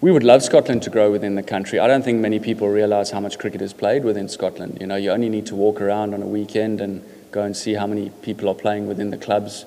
we 0.00 0.12
would 0.12 0.22
love 0.22 0.42
Scotland 0.44 0.82
to 0.84 0.90
grow 0.90 1.10
within 1.10 1.34
the 1.34 1.42
country. 1.42 1.80
I 1.80 1.88
don't 1.88 2.04
think 2.04 2.20
many 2.20 2.38
people 2.38 2.68
realise 2.68 3.10
how 3.10 3.20
much 3.20 3.38
cricket 3.38 3.60
is 3.60 3.72
played 3.72 4.04
within 4.04 4.28
Scotland. 4.28 4.78
You 4.80 4.86
know, 4.86 4.94
you 4.96 5.10
only 5.10 5.28
need 5.28 5.46
to 5.46 5.56
walk 5.56 5.80
around 5.80 6.14
on 6.14 6.22
a 6.22 6.26
weekend 6.26 6.80
and 6.80 7.04
go 7.32 7.42
and 7.42 7.56
see 7.56 7.74
how 7.74 7.86
many 7.86 8.10
people 8.22 8.48
are 8.48 8.54
playing 8.54 8.86
within 8.86 9.10
the 9.10 9.18
clubs. 9.18 9.64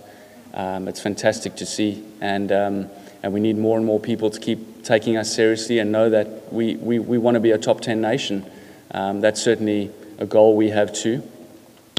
Um, 0.54 0.88
it's 0.88 1.02
fantastic 1.02 1.56
to 1.58 1.66
see, 1.66 2.04
and 2.22 2.52
um, 2.52 2.90
and 3.24 3.34
we 3.34 3.40
need 3.40 3.58
more 3.58 3.78
and 3.78 3.86
more 3.86 4.00
people 4.00 4.30
to 4.30 4.40
keep 4.40 4.84
taking 4.84 5.18
us 5.18 5.32
seriously 5.34 5.80
and 5.80 5.92
know 5.92 6.10
that 6.10 6.52
we, 6.52 6.76
we, 6.76 7.00
we 7.00 7.18
want 7.18 7.36
to 7.36 7.40
be 7.40 7.52
a 7.52 7.58
top 7.58 7.82
10 7.82 8.02
nation. 8.02 8.46
Um, 8.92 9.22
that's 9.22 9.42
certainly 9.42 9.92
a 10.18 10.26
goal 10.26 10.56
we 10.56 10.70
have 10.70 10.92
too. 10.94 11.24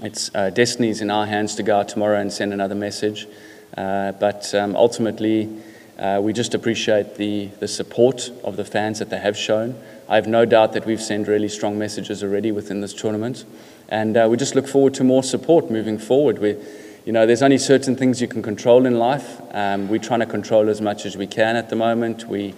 It's 0.02 0.34
uh, 0.34 0.50
destiny's 0.50 1.00
in 1.00 1.12
our 1.12 1.26
hands 1.26 1.54
to 1.54 1.62
go 1.62 1.78
out 1.78 1.88
tomorrow 1.88 2.18
and 2.18 2.32
send 2.32 2.52
another 2.52 2.74
message. 2.74 3.28
Uh, 3.76 4.10
but 4.10 4.52
um, 4.52 4.74
ultimately, 4.74 5.48
uh, 5.96 6.18
we 6.20 6.32
just 6.32 6.54
appreciate 6.54 7.14
the, 7.14 7.46
the 7.60 7.68
support 7.68 8.30
of 8.42 8.56
the 8.56 8.64
fans 8.64 8.98
that 8.98 9.10
they 9.10 9.20
have 9.20 9.36
shown. 9.36 9.80
I 10.08 10.16
have 10.16 10.26
no 10.26 10.44
doubt 10.44 10.72
that 10.72 10.86
we've 10.86 11.00
sent 11.00 11.28
really 11.28 11.48
strong 11.48 11.78
messages 11.78 12.24
already 12.24 12.50
within 12.50 12.80
this 12.80 12.92
tournament. 12.92 13.44
And 13.88 14.16
uh, 14.16 14.26
we 14.28 14.36
just 14.36 14.56
look 14.56 14.66
forward 14.66 14.94
to 14.94 15.04
more 15.04 15.22
support 15.22 15.70
moving 15.70 15.98
forward. 15.98 16.40
We, 16.40 16.56
you 17.04 17.12
know, 17.12 17.24
there's 17.24 17.42
only 17.42 17.58
certain 17.58 17.94
things 17.94 18.20
you 18.20 18.26
can 18.26 18.42
control 18.42 18.86
in 18.86 18.98
life. 18.98 19.40
Um, 19.52 19.88
we're 19.88 20.00
trying 20.00 20.20
to 20.20 20.26
control 20.26 20.68
as 20.68 20.80
much 20.80 21.06
as 21.06 21.16
we 21.16 21.28
can 21.28 21.54
at 21.54 21.70
the 21.70 21.76
moment. 21.76 22.26
We, 22.26 22.54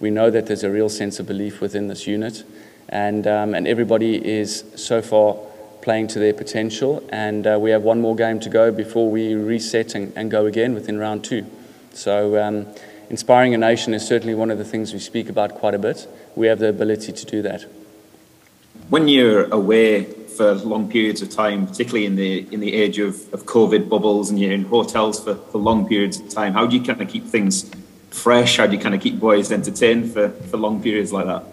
we 0.00 0.10
know 0.10 0.30
that 0.30 0.46
there's 0.46 0.64
a 0.64 0.70
real 0.70 0.88
sense 0.88 1.20
of 1.20 1.26
belief 1.26 1.60
within 1.60 1.86
this 1.86 2.08
unit, 2.08 2.42
and, 2.88 3.26
um, 3.28 3.54
and 3.54 3.68
everybody 3.68 4.16
is 4.26 4.64
so 4.74 5.00
far 5.00 5.36
playing 5.88 6.06
to 6.06 6.18
their 6.18 6.34
potential. 6.34 7.02
And 7.08 7.46
uh, 7.46 7.56
we 7.58 7.70
have 7.70 7.82
one 7.82 7.98
more 7.98 8.14
game 8.14 8.40
to 8.40 8.50
go 8.50 8.70
before 8.70 9.10
we 9.10 9.32
reset 9.32 9.94
and, 9.94 10.12
and 10.14 10.30
go 10.30 10.44
again 10.44 10.74
within 10.74 10.98
round 10.98 11.24
two. 11.24 11.46
So, 11.94 12.38
um, 12.44 12.66
inspiring 13.08 13.54
a 13.54 13.56
nation 13.56 13.94
is 13.94 14.06
certainly 14.06 14.34
one 14.34 14.50
of 14.50 14.58
the 14.58 14.66
things 14.66 14.92
we 14.92 14.98
speak 14.98 15.30
about 15.30 15.54
quite 15.54 15.72
a 15.72 15.78
bit. 15.78 16.06
We 16.36 16.46
have 16.48 16.58
the 16.58 16.68
ability 16.68 17.12
to 17.14 17.24
do 17.24 17.40
that. 17.40 17.64
When 18.90 19.08
you're 19.08 19.44
away 19.50 20.04
for 20.36 20.52
long 20.56 20.90
periods 20.90 21.22
of 21.22 21.30
time, 21.30 21.66
particularly 21.66 22.04
in 22.04 22.16
the 22.16 22.46
in 22.52 22.60
the 22.60 22.74
age 22.74 22.98
of, 22.98 23.14
of 23.32 23.46
COVID 23.46 23.88
bubbles 23.88 24.28
and 24.28 24.38
you're 24.38 24.52
in 24.52 24.64
hotels 24.66 25.24
for, 25.24 25.36
for 25.36 25.56
long 25.56 25.88
periods 25.88 26.20
of 26.20 26.28
time. 26.28 26.52
How 26.52 26.66
do 26.66 26.76
you 26.76 26.82
kind 26.84 27.00
of 27.00 27.08
keep 27.08 27.24
things 27.24 27.70
fresh? 28.10 28.58
How 28.58 28.66
do 28.66 28.76
you 28.76 28.82
kind 28.86 28.94
of 28.94 29.00
keep 29.00 29.18
boys 29.18 29.50
entertained 29.50 30.12
for, 30.12 30.28
for 30.50 30.58
long 30.58 30.82
periods 30.82 31.14
like 31.14 31.26
that? 31.32 31.44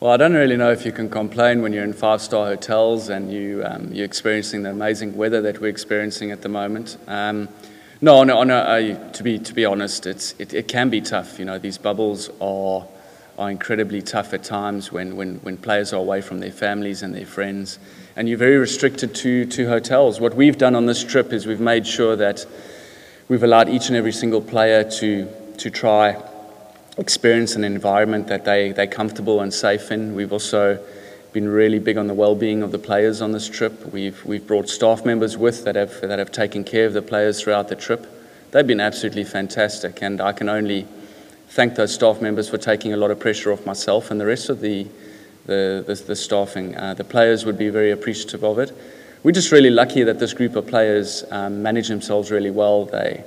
Well, 0.00 0.12
I 0.12 0.16
don't 0.16 0.32
really 0.32 0.56
know 0.56 0.72
if 0.72 0.86
you 0.86 0.92
can 0.92 1.10
complain 1.10 1.60
when 1.60 1.74
you're 1.74 1.84
in 1.84 1.92
five-star 1.92 2.46
hotels 2.46 3.10
and 3.10 3.30
you, 3.30 3.62
um, 3.66 3.92
you're 3.92 4.06
experiencing 4.06 4.62
the 4.62 4.70
amazing 4.70 5.14
weather 5.14 5.42
that 5.42 5.60
we're 5.60 5.68
experiencing 5.68 6.30
at 6.30 6.40
the 6.40 6.48
moment. 6.48 6.96
Um, 7.06 7.50
no, 8.00 8.16
on 8.16 8.30
a, 8.30 8.54
uh, 8.54 9.12
to 9.12 9.22
be 9.22 9.38
to 9.38 9.52
be 9.52 9.66
honest, 9.66 10.06
it's 10.06 10.34
it, 10.38 10.54
it 10.54 10.68
can 10.68 10.88
be 10.88 11.02
tough. 11.02 11.38
You 11.38 11.44
know, 11.44 11.58
these 11.58 11.76
bubbles 11.76 12.30
are 12.40 12.88
are 13.38 13.50
incredibly 13.50 14.00
tough 14.00 14.32
at 14.32 14.42
times 14.42 14.90
when, 14.90 15.16
when, 15.16 15.34
when 15.40 15.58
players 15.58 15.92
are 15.92 16.00
away 16.00 16.22
from 16.22 16.40
their 16.40 16.50
families 16.50 17.02
and 17.02 17.14
their 17.14 17.26
friends. 17.26 17.78
And 18.16 18.26
you're 18.26 18.38
very 18.38 18.56
restricted 18.56 19.14
to, 19.16 19.44
to 19.44 19.68
hotels. 19.68 20.18
What 20.18 20.34
we've 20.34 20.56
done 20.56 20.74
on 20.74 20.86
this 20.86 21.04
trip 21.04 21.30
is 21.32 21.46
we've 21.46 21.60
made 21.60 21.86
sure 21.86 22.16
that 22.16 22.46
we've 23.28 23.42
allowed 23.42 23.68
each 23.68 23.88
and 23.88 23.96
every 23.96 24.12
single 24.12 24.40
player 24.40 24.82
to, 24.98 25.28
to 25.58 25.70
try 25.70 26.22
experience 27.00 27.56
an 27.56 27.64
environment 27.64 28.28
that 28.28 28.44
they, 28.44 28.72
they're 28.72 28.86
comfortable 28.86 29.40
and 29.40 29.52
safe 29.52 29.90
in. 29.90 30.14
We've 30.14 30.32
also 30.32 30.78
been 31.32 31.48
really 31.48 31.78
big 31.78 31.96
on 31.96 32.06
the 32.06 32.14
well-being 32.14 32.62
of 32.62 32.72
the 32.72 32.78
players 32.78 33.22
on 33.22 33.32
this 33.32 33.48
trip. 33.48 33.86
We've, 33.92 34.22
we've 34.24 34.46
brought 34.46 34.68
staff 34.68 35.04
members 35.04 35.36
with 35.36 35.64
that 35.64 35.76
have, 35.76 36.00
that 36.02 36.18
have 36.18 36.30
taken 36.30 36.62
care 36.62 36.86
of 36.86 36.92
the 36.92 37.02
players 37.02 37.40
throughout 37.40 37.68
the 37.68 37.76
trip. 37.76 38.06
They've 38.50 38.66
been 38.66 38.80
absolutely 38.80 39.24
fantastic, 39.24 40.02
and 40.02 40.20
I 40.20 40.32
can 40.32 40.48
only 40.48 40.86
thank 41.48 41.76
those 41.76 41.94
staff 41.94 42.20
members 42.20 42.50
for 42.50 42.58
taking 42.58 42.92
a 42.92 42.96
lot 42.96 43.10
of 43.10 43.18
pressure 43.18 43.52
off 43.52 43.64
myself 43.64 44.10
and 44.10 44.20
the 44.20 44.26
rest 44.26 44.50
of 44.50 44.60
the, 44.60 44.86
the, 45.46 45.82
the, 45.86 45.94
the 45.94 46.16
staffing. 46.16 46.76
Uh, 46.76 46.94
the 46.94 47.04
players 47.04 47.44
would 47.46 47.56
be 47.56 47.70
very 47.70 47.92
appreciative 47.92 48.44
of 48.44 48.58
it. 48.58 48.72
We're 49.22 49.32
just 49.32 49.52
really 49.52 49.70
lucky 49.70 50.02
that 50.02 50.18
this 50.18 50.34
group 50.34 50.56
of 50.56 50.66
players 50.66 51.24
um, 51.30 51.62
manage 51.62 51.88
themselves 51.88 52.30
really 52.30 52.50
well. 52.50 52.86
They, 52.86 53.24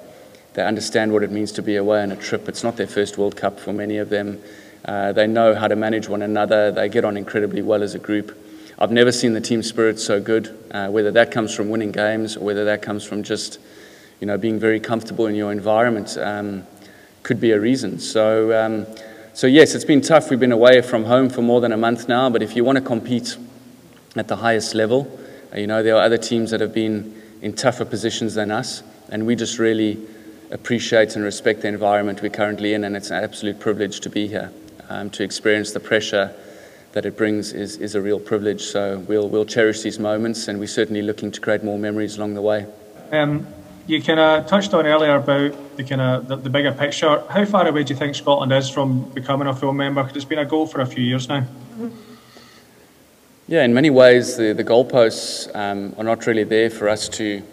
they 0.54 0.64
understand 0.64 1.12
what 1.12 1.24
it 1.24 1.32
means 1.32 1.52
to 1.54 1.62
be 1.62 1.76
away 1.76 2.02
on 2.02 2.12
a 2.12 2.16
trip. 2.16 2.48
It's 2.48 2.64
not 2.64 2.78
their 2.78 2.88
first 2.88 3.18
World 3.18 3.36
Cup 3.36 3.60
for 3.60 3.74
many 3.74 3.98
of 3.98 4.10
them. 4.10 4.42
Uh, 4.86 5.14
they 5.14 5.28
know 5.28 5.56
how 5.56 5.68
to 5.68 5.76
manage 5.76 6.08
one 6.08 6.22
another. 6.22 6.72
They 6.72 6.90
get 6.90 7.06
on 7.06 7.18
incredibly 7.18 7.62
well 7.62 7.82
as 7.84 7.96
a 7.96 8.00
group. 8.00 8.38
I've 8.78 8.92
never 8.92 9.12
seen 9.12 9.34
the 9.34 9.42
team 9.42 9.64
spirit 9.64 10.00
so 10.00 10.20
good, 10.20 10.58
uh, 10.72 10.90
whether 10.90 11.12
that 11.12 11.32
comes 11.32 11.56
from 11.56 11.70
winning 11.70 11.92
games 11.92 12.36
or 12.36 12.42
whether 12.42 12.66
that 12.66 12.82
comes 12.82 13.04
from 13.04 13.24
just 13.24 13.60
you 14.20 14.28
know, 14.28 14.38
being 14.38 14.60
very 14.60 14.80
comfortable 14.80 15.28
in 15.28 15.36
your 15.36 15.52
environment. 15.52 16.18
Um, 16.18 16.66
could 17.24 17.40
be 17.40 17.52
a 17.52 17.60
reason. 17.60 18.00
So, 18.00 18.54
um, 18.58 18.86
so 19.34 19.48
yes, 19.48 19.76
it's 19.76 19.86
been 19.86 20.02
tough. 20.02 20.30
We've 20.30 20.40
been 20.40 20.52
away 20.52 20.82
from 20.82 21.06
home 21.06 21.30
for 21.30 21.42
more 21.42 21.62
than 21.62 21.72
a 21.72 21.78
month 21.78 22.08
now, 22.08 22.30
but 22.30 22.42
if 22.44 22.56
you 22.56 22.64
want 22.64 22.78
to 22.78 22.84
compete 22.84 23.38
at 24.16 24.28
the 24.28 24.36
highest 24.36 24.76
level, 24.76 25.20
uh, 25.54 25.58
you 25.58 25.68
know, 25.68 25.82
there 25.82 25.96
are 25.96 26.04
other 26.04 26.18
teams 26.18 26.52
that 26.52 26.60
have 26.60 26.74
been 26.74 27.22
in 27.42 27.54
tougher 27.54 27.86
positions 27.86 28.36
than 28.36 28.52
us, 28.52 28.84
and 29.10 29.26
we 29.26 29.36
just 29.36 29.58
really 29.58 30.06
appreciate 30.54 31.16
and 31.16 31.26
respect 31.26 31.62
the 31.62 31.68
environment 31.68 32.22
we're 32.22 32.30
currently 32.30 32.74
in, 32.74 32.84
and 32.84 32.96
it's 32.96 33.10
an 33.10 33.22
absolute 33.22 33.60
privilege 33.60 34.00
to 34.02 34.10
be 34.10 34.28
here. 34.28 34.52
Um, 34.90 35.10
to 35.12 35.24
experience 35.24 35.72
the 35.72 35.80
pressure 35.80 36.36
that 36.92 37.06
it 37.06 37.18
brings 37.18 37.54
is, 37.54 37.78
is 37.78 37.96
a 37.96 38.02
real 38.02 38.20
privilege. 38.20 38.62
So 38.62 39.00
we'll, 39.00 39.28
we'll 39.28 39.46
cherish 39.46 39.82
these 39.82 39.98
moments, 39.98 40.48
and 40.48 40.60
we're 40.60 40.68
certainly 40.68 41.02
looking 41.02 41.32
to 41.32 41.42
create 41.42 41.64
more 41.64 41.80
memories 41.80 42.18
along 42.18 42.36
the 42.36 42.42
way. 42.42 42.68
Um, 43.12 43.48
you 43.88 44.02
kind 44.02 44.20
of 44.20 44.46
touched 44.46 44.74
on 44.74 44.86
earlier 44.86 45.16
about 45.16 45.78
the 45.78 45.84
kind 45.84 46.02
of 46.02 46.28
the, 46.28 46.36
the, 46.36 46.50
bigger 46.50 46.72
picture. 46.72 47.24
How 47.30 47.44
far 47.46 47.68
away 47.68 47.84
do 47.84 47.94
you 47.94 48.00
think 48.00 48.16
Scotland 48.16 48.54
is 48.54 48.70
from 48.70 49.10
becoming 49.10 49.48
a 49.48 49.56
full 49.56 49.74
member? 49.74 50.04
Because 50.04 50.18
it's 50.18 50.26
been 50.26 50.40
a 50.40 50.46
goal 50.46 50.68
for 50.68 50.82
a 50.82 50.86
few 50.86 51.04
years 51.04 51.28
now. 51.28 51.46
Yeah, 53.48 53.64
in 53.64 53.74
many 53.74 53.90
ways, 53.90 54.38
the, 54.38 54.54
the 54.54 54.64
goalposts 54.64 55.54
um, 55.56 55.96
are 55.98 56.04
not 56.04 56.26
really 56.28 56.46
there 56.46 56.70
for 56.70 56.88
us 56.88 57.10
to 57.10 57.44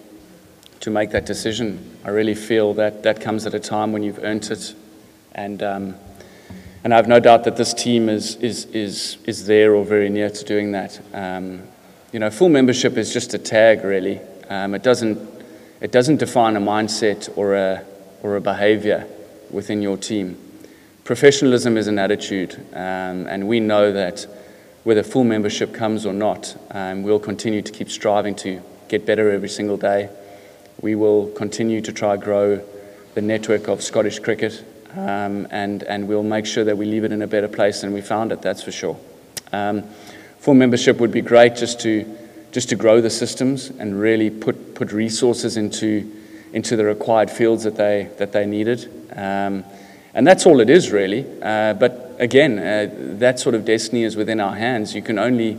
to 0.81 0.91
make 0.91 1.11
that 1.11 1.27
decision. 1.27 1.99
I 2.05 2.11
really 2.11 2.35
feel 2.35 2.75
that 2.75 3.03
that 3.03 3.21
comes 3.21 3.47
at 3.47 3.55
a 3.55 3.61
time 3.61 3.93
when 3.93 4.03
you've 4.03 4.23
earned 4.23 4.51
it, 4.51 4.75
and 5.33 5.63
um, 5.63 5.95
and 6.83 6.95
I 6.95 6.97
have 6.97 7.09
no 7.09 7.21
doubt 7.21 7.45
that 7.45 7.57
this 7.57 7.75
team 7.75 8.09
is, 8.09 8.37
is, 8.37 8.65
is, 8.67 9.19
is 9.27 9.47
there 9.47 9.75
or 9.75 9.85
very 9.85 10.09
near 10.09 10.31
to 10.31 10.45
doing 10.45 10.73
that. 10.73 10.99
Um, 11.13 11.63
you 12.11 12.19
know, 12.19 12.31
full 12.31 12.49
membership 12.49 12.97
is 12.97 13.13
just 13.13 13.35
a 13.35 13.39
tag, 13.39 13.85
really. 13.85 14.19
Um, 14.49 14.75
it, 14.75 14.83
doesn't, 14.83 15.19
it 15.83 15.93
doesn't 15.93 16.17
define 16.17 16.57
a 16.57 16.61
mindset 16.61 17.31
or 17.37 17.55
a, 17.55 17.85
or 18.23 18.37
a 18.37 18.41
behavior 18.41 19.07
within 19.51 19.83
your 19.83 19.99
team. 19.99 20.39
Professionalism 21.05 21.77
is 21.77 21.87
an 21.87 21.99
attitude, 21.99 22.55
um, 22.73 23.27
and 23.27 23.47
we 23.47 23.61
know 23.61 23.93
that 23.93 24.27
whether 24.85 25.03
full 25.03 25.25
membership 25.25 25.75
comes 25.75 26.07
or 26.07 26.15
not, 26.15 26.57
um, 26.71 27.03
we'll 27.03 27.21
continue 27.21 27.61
to 27.61 27.73
keep 27.73 27.91
striving 27.91 28.35
to 28.37 28.63
get 28.89 29.05
better 29.05 29.31
every 29.31 29.49
single 29.51 29.77
day. 29.77 30.09
We 30.81 30.95
will 30.95 31.29
continue 31.33 31.83
to 31.83 31.93
try 31.93 32.17
grow 32.17 32.65
the 33.15 33.21
network 33.21 33.69
of 33.69 33.83
Scottish 33.83 34.19
cricket, 34.19 34.65
um, 34.95 35.47
and, 35.51 35.83
and 35.83 36.09
we'll 36.09 36.23
make 36.23 36.47
sure 36.47 36.65
that 36.65 36.79
we 36.79 36.87
leave 36.87 37.05
it 37.05 37.13
in 37.13 37.21
a 37.21 37.27
better 37.27 37.49
place 37.49 37.83
than 37.83 37.93
we 37.93 38.01
found 38.01 38.33
it, 38.33 38.41
that's 38.41 38.63
for 38.63 38.73
sure. 38.73 38.99
Um, 39.53 39.83
full 40.39 40.55
membership 40.55 40.99
would 40.99 41.13
be 41.13 41.21
great 41.21 41.55
just 41.55 41.81
to, 41.81 42.07
just 42.53 42.71
to 42.71 42.77
grow 42.77 43.01
the 43.01 43.11
systems 43.11 43.69
and 43.69 44.01
really 44.01 44.31
put, 44.31 44.75
put 44.75 44.93
resources 44.93 45.57
into, 45.59 46.11
into 46.53 46.77
the 46.77 46.85
required 46.85 47.31
fields 47.31 47.65
that 47.65 47.77
they, 47.77 48.09
that 48.19 48.33
they 48.33 48.47
needed. 48.47 48.87
Um, 49.15 49.65
and 50.15 50.27
that's 50.27 50.47
all 50.47 50.61
it 50.61 50.71
is, 50.71 50.91
really. 50.91 51.27
Uh, 51.43 51.75
but 51.75 52.17
again, 52.19 52.59
uh, 52.59 52.89
that 53.19 53.39
sort 53.39 53.55
of 53.55 53.67
destiny 53.67 54.05
is 54.05 54.17
within 54.17 54.41
our 54.41 54.57
hands. 54.57 54.95
You 54.95 55.03
can 55.03 55.19
only 55.19 55.59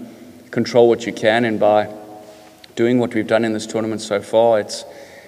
control 0.49 0.89
what 0.89 1.05
you 1.05 1.13
can, 1.13 1.45
and 1.45 1.59
by 1.59 1.93
doing 2.75 2.97
what 2.97 3.13
we've 3.13 3.27
done 3.27 3.45
in 3.45 3.53
this 3.53 3.67
tournament 3.67 4.01
so 4.01 4.21
far, 4.21 4.59
it's, 4.59 4.83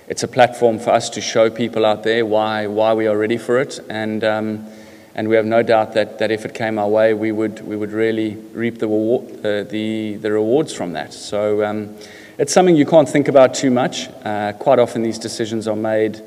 it's 0.08 0.24
a 0.24 0.28
platform 0.28 0.80
for 0.80 0.92
us 0.92 1.10
to 1.12 1.22
show 1.22 1.50
people 1.50 1.86
out 1.86 2.04
there 2.04 2.26
why, 2.26 2.68
why 2.68 2.94
we 2.94 3.08
are 3.08 3.18
ready 3.18 3.38
for 3.38 3.60
it. 3.60 3.80
And, 3.89 4.24
um, 4.24 4.68
and 5.16 5.28
we 5.28 5.36
have 5.36 5.46
no 5.46 5.63
doubt 5.63 5.94
that, 5.94 6.20
that 6.20 6.32
if 6.32 6.46
it 6.46 6.54
came 6.54 6.78
our 6.78 6.89
way, 6.89 7.13
we 7.13 7.32
would, 7.32 7.66
we 7.66 7.76
would 7.76 7.92
really 7.92 8.36
reap 8.54 8.80
the, 8.80 8.88
uh, 8.88 9.70
the, 9.70 10.16
the 10.16 10.32
rewards 10.32 10.74
from 10.74 10.94
that. 10.94 11.13
So 11.13 11.63
um, 11.63 11.96
it's 12.38 12.54
something 12.54 12.76
you 12.76 12.86
can't 12.86 13.08
think 13.08 13.28
about 13.28 13.54
too 13.54 13.72
much. 13.72 14.10
Uh, 14.26 14.54
quite 14.54 14.80
often, 14.80 15.04
these 15.04 15.20
decisions 15.20 15.68
are 15.68 15.76
made. 15.76 16.22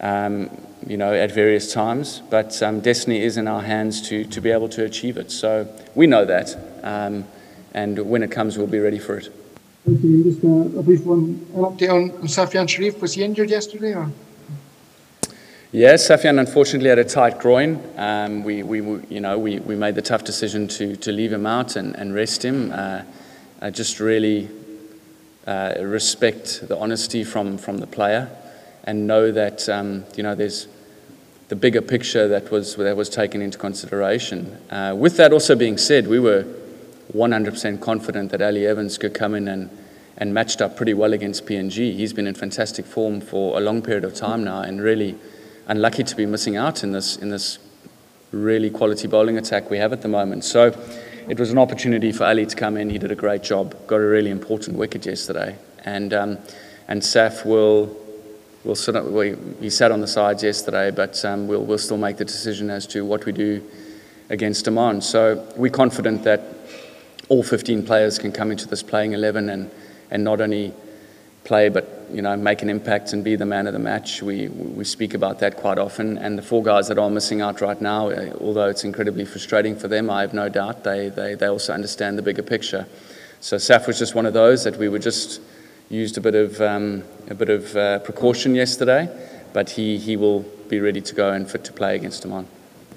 Um, 0.00 0.50
you 0.86 0.96
know, 0.96 1.12
at 1.12 1.32
various 1.32 1.72
times, 1.72 2.22
but 2.30 2.62
um, 2.62 2.80
destiny 2.80 3.20
is 3.20 3.36
in 3.36 3.48
our 3.48 3.60
hands 3.60 4.00
to, 4.08 4.24
to 4.24 4.40
be 4.40 4.50
able 4.50 4.68
to 4.68 4.84
achieve 4.84 5.16
it. 5.16 5.30
So 5.30 5.68
we 5.94 6.06
know 6.06 6.24
that, 6.24 6.56
um, 6.84 7.26
and 7.74 7.98
when 8.08 8.22
it 8.22 8.30
comes, 8.30 8.56
we'll 8.56 8.68
be 8.68 8.78
ready 8.78 8.98
for 8.98 9.18
it. 9.18 9.28
You. 9.90 10.24
Just 10.24 10.44
uh, 10.44 10.78
a 10.78 10.82
brief 10.82 11.04
one, 11.04 11.46
an 11.54 11.62
update 11.62 11.90
on 11.90 12.10
Safyaan 12.28 12.68
Sharif. 12.68 13.00
Was 13.00 13.14
he 13.14 13.24
injured 13.24 13.50
yesterday? 13.50 13.94
Or? 13.94 14.10
Yes, 15.72 16.08
Safyan 16.08 16.38
unfortunately 16.38 16.88
had 16.88 16.98
a 16.98 17.04
tight 17.04 17.38
groin. 17.38 17.82
Um, 17.96 18.42
we, 18.42 18.62
we, 18.62 18.80
you 19.08 19.20
know, 19.20 19.38
we, 19.38 19.58
we 19.60 19.74
made 19.74 19.94
the 19.94 20.02
tough 20.02 20.24
decision 20.24 20.68
to, 20.68 20.96
to 20.96 21.12
leave 21.12 21.32
him 21.32 21.46
out 21.46 21.76
and, 21.76 21.94
and 21.96 22.14
rest 22.14 22.44
him. 22.44 22.72
Uh, 22.72 23.02
I 23.60 23.70
just 23.70 24.00
really 24.00 24.48
uh, 25.46 25.74
respect 25.80 26.68
the 26.68 26.76
honesty 26.78 27.24
from, 27.24 27.58
from 27.58 27.78
the 27.78 27.86
player 27.86 28.30
and 28.88 29.06
know 29.06 29.30
that 29.30 29.68
um, 29.68 30.04
you 30.16 30.22
know 30.22 30.34
there's 30.34 30.66
the 31.48 31.56
bigger 31.56 31.82
picture 31.82 32.26
that 32.28 32.50
was 32.50 32.76
that 32.76 32.96
was 32.96 33.10
taken 33.10 33.42
into 33.42 33.58
consideration. 33.58 34.56
Uh, 34.70 34.94
with 34.96 35.18
that 35.18 35.32
also 35.32 35.54
being 35.54 35.76
said, 35.76 36.06
we 36.06 36.18
were 36.18 36.46
100% 37.14 37.80
confident 37.80 38.30
that 38.30 38.42
Ali 38.42 38.66
Evans 38.66 38.98
could 38.98 39.14
come 39.14 39.34
in 39.34 39.48
and 39.48 39.70
and 40.20 40.34
matched 40.34 40.60
up 40.60 40.76
pretty 40.76 40.94
well 40.94 41.12
against 41.12 41.46
PNG. 41.46 41.94
He's 41.94 42.12
been 42.12 42.26
in 42.26 42.34
fantastic 42.34 42.84
form 42.84 43.20
for 43.20 43.56
a 43.56 43.60
long 43.60 43.82
period 43.82 44.04
of 44.04 44.14
time 44.14 44.42
now, 44.42 44.62
and 44.62 44.82
really 44.82 45.16
unlucky 45.68 46.02
to 46.02 46.16
be 46.16 46.26
missing 46.26 46.56
out 46.56 46.82
in 46.82 46.90
this 46.90 47.16
in 47.16 47.28
this 47.28 47.58
really 48.32 48.68
quality 48.68 49.06
bowling 49.06 49.38
attack 49.38 49.70
we 49.70 49.78
have 49.78 49.92
at 49.92 50.02
the 50.02 50.08
moment. 50.08 50.44
So. 50.44 50.74
It 51.28 51.38
was 51.38 51.50
an 51.50 51.58
opportunity 51.58 52.10
for 52.10 52.24
Ali 52.24 52.46
to 52.46 52.56
come 52.56 52.78
in. 52.78 52.88
He 52.88 52.96
did 52.96 53.12
a 53.12 53.14
great 53.14 53.42
job. 53.42 53.74
Got 53.86 53.96
a 53.96 54.06
really 54.06 54.30
important 54.30 54.78
wicket 54.78 55.04
yesterday, 55.04 55.58
and 55.84 56.14
um, 56.14 56.38
and 56.88 57.02
Saf 57.02 57.44
will 57.44 57.94
we'll 58.64 58.74
sit 58.74 58.96
up, 58.96 59.04
we, 59.06 59.36
he 59.60 59.70
sat 59.70 59.92
on 59.92 60.00
the 60.00 60.06
sides 60.06 60.42
yesterday, 60.42 60.90
but 60.90 61.24
um, 61.24 61.46
we'll, 61.48 61.64
we'll 61.64 61.78
still 61.78 61.96
make 61.96 62.16
the 62.16 62.24
decision 62.24 62.70
as 62.70 62.86
to 62.86 63.04
what 63.04 63.24
we 63.24 63.32
do 63.32 63.62
against 64.30 64.66
Oman. 64.68 65.00
So 65.00 65.46
we're 65.56 65.70
confident 65.70 66.24
that 66.24 66.42
all 67.28 67.42
15 67.42 67.84
players 67.84 68.18
can 68.18 68.32
come 68.32 68.50
into 68.50 68.66
this 68.66 68.82
playing 68.82 69.12
11 69.12 69.48
and, 69.50 69.70
and 70.10 70.24
not 70.24 70.40
only 70.40 70.72
play, 71.44 71.68
but 71.68 72.06
you 72.10 72.22
know, 72.22 72.36
make 72.36 72.62
an 72.62 72.70
impact 72.70 73.12
and 73.12 73.22
be 73.22 73.36
the 73.36 73.46
man 73.46 73.66
of 73.66 73.72
the 73.72 73.78
match. 73.78 74.22
We, 74.22 74.48
we 74.48 74.84
speak 74.84 75.14
about 75.14 75.38
that 75.40 75.56
quite 75.56 75.78
often. 75.78 76.18
And 76.18 76.38
the 76.38 76.42
four 76.42 76.62
guys 76.62 76.88
that 76.88 76.98
are 76.98 77.10
missing 77.10 77.40
out 77.40 77.60
right 77.60 77.80
now, 77.80 78.10
uh, 78.10 78.34
although 78.40 78.68
it's 78.68 78.84
incredibly 78.84 79.24
frustrating 79.24 79.76
for 79.76 79.88
them, 79.88 80.10
I 80.10 80.22
have 80.22 80.34
no 80.34 80.48
doubt 80.48 80.84
they, 80.84 81.08
they, 81.08 81.34
they 81.34 81.46
also 81.46 81.72
understand 81.72 82.18
the 82.18 82.22
bigger 82.22 82.42
picture. 82.42 82.86
So 83.40 83.56
Saf 83.56 83.86
was 83.86 83.98
just 83.98 84.14
one 84.14 84.26
of 84.26 84.32
those 84.32 84.64
that 84.64 84.76
we 84.76 84.88
were 84.88 84.98
just 84.98 85.40
used 85.90 86.18
a 86.18 86.20
bit 86.20 86.34
of, 86.34 86.60
um, 86.60 87.04
a 87.28 87.34
bit 87.34 87.48
of 87.48 87.76
uh, 87.76 87.98
precaution 88.00 88.54
yesterday, 88.54 89.08
but 89.52 89.70
he, 89.70 89.96
he 89.96 90.16
will 90.16 90.40
be 90.68 90.80
ready 90.80 91.00
to 91.00 91.14
go 91.14 91.32
and 91.32 91.50
fit 91.50 91.64
to 91.64 91.72
play 91.72 91.94
against 91.94 92.26
Oman. 92.26 92.46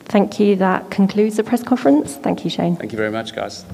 Thank 0.05 0.39
you. 0.39 0.55
That 0.57 0.89
concludes 0.89 1.37
the 1.37 1.43
press 1.43 1.63
conference. 1.63 2.15
Thank 2.15 2.43
you, 2.43 2.49
Shane. 2.49 2.75
Thank 2.75 2.91
you 2.91 2.97
very 2.97 3.11
much, 3.11 3.33
guys. 3.33 3.65